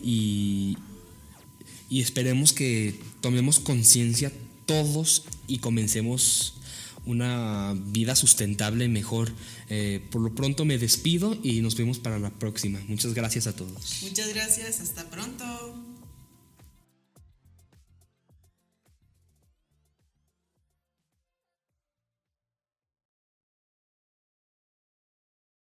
Y, 0.04 0.78
y 1.89 2.02
esperemos 2.02 2.54
que 2.54 2.95
tomemos 3.21 3.60
conciencia 3.60 4.32
todos 4.65 5.23
y 5.47 5.60
comencemos 5.60 6.57
una 7.08 7.74
vida 7.76 8.15
sustentable 8.15 8.88
mejor. 8.88 9.32
Eh, 9.70 10.02
por 10.12 10.22
lo 10.22 10.36
pronto 10.36 10.65
me 10.65 10.78
despido 10.78 11.38
y 11.43 11.62
nos 11.62 11.76
vemos 11.76 12.00
para 12.00 12.20
la 12.20 12.30
próxima. 12.30 12.80
Muchas 12.88 13.13
gracias 13.13 13.48
a 13.48 13.56
todos. 13.56 14.04
Muchas 14.04 14.34
gracias, 14.34 14.80
hasta 14.80 15.10
pronto. 15.10 15.97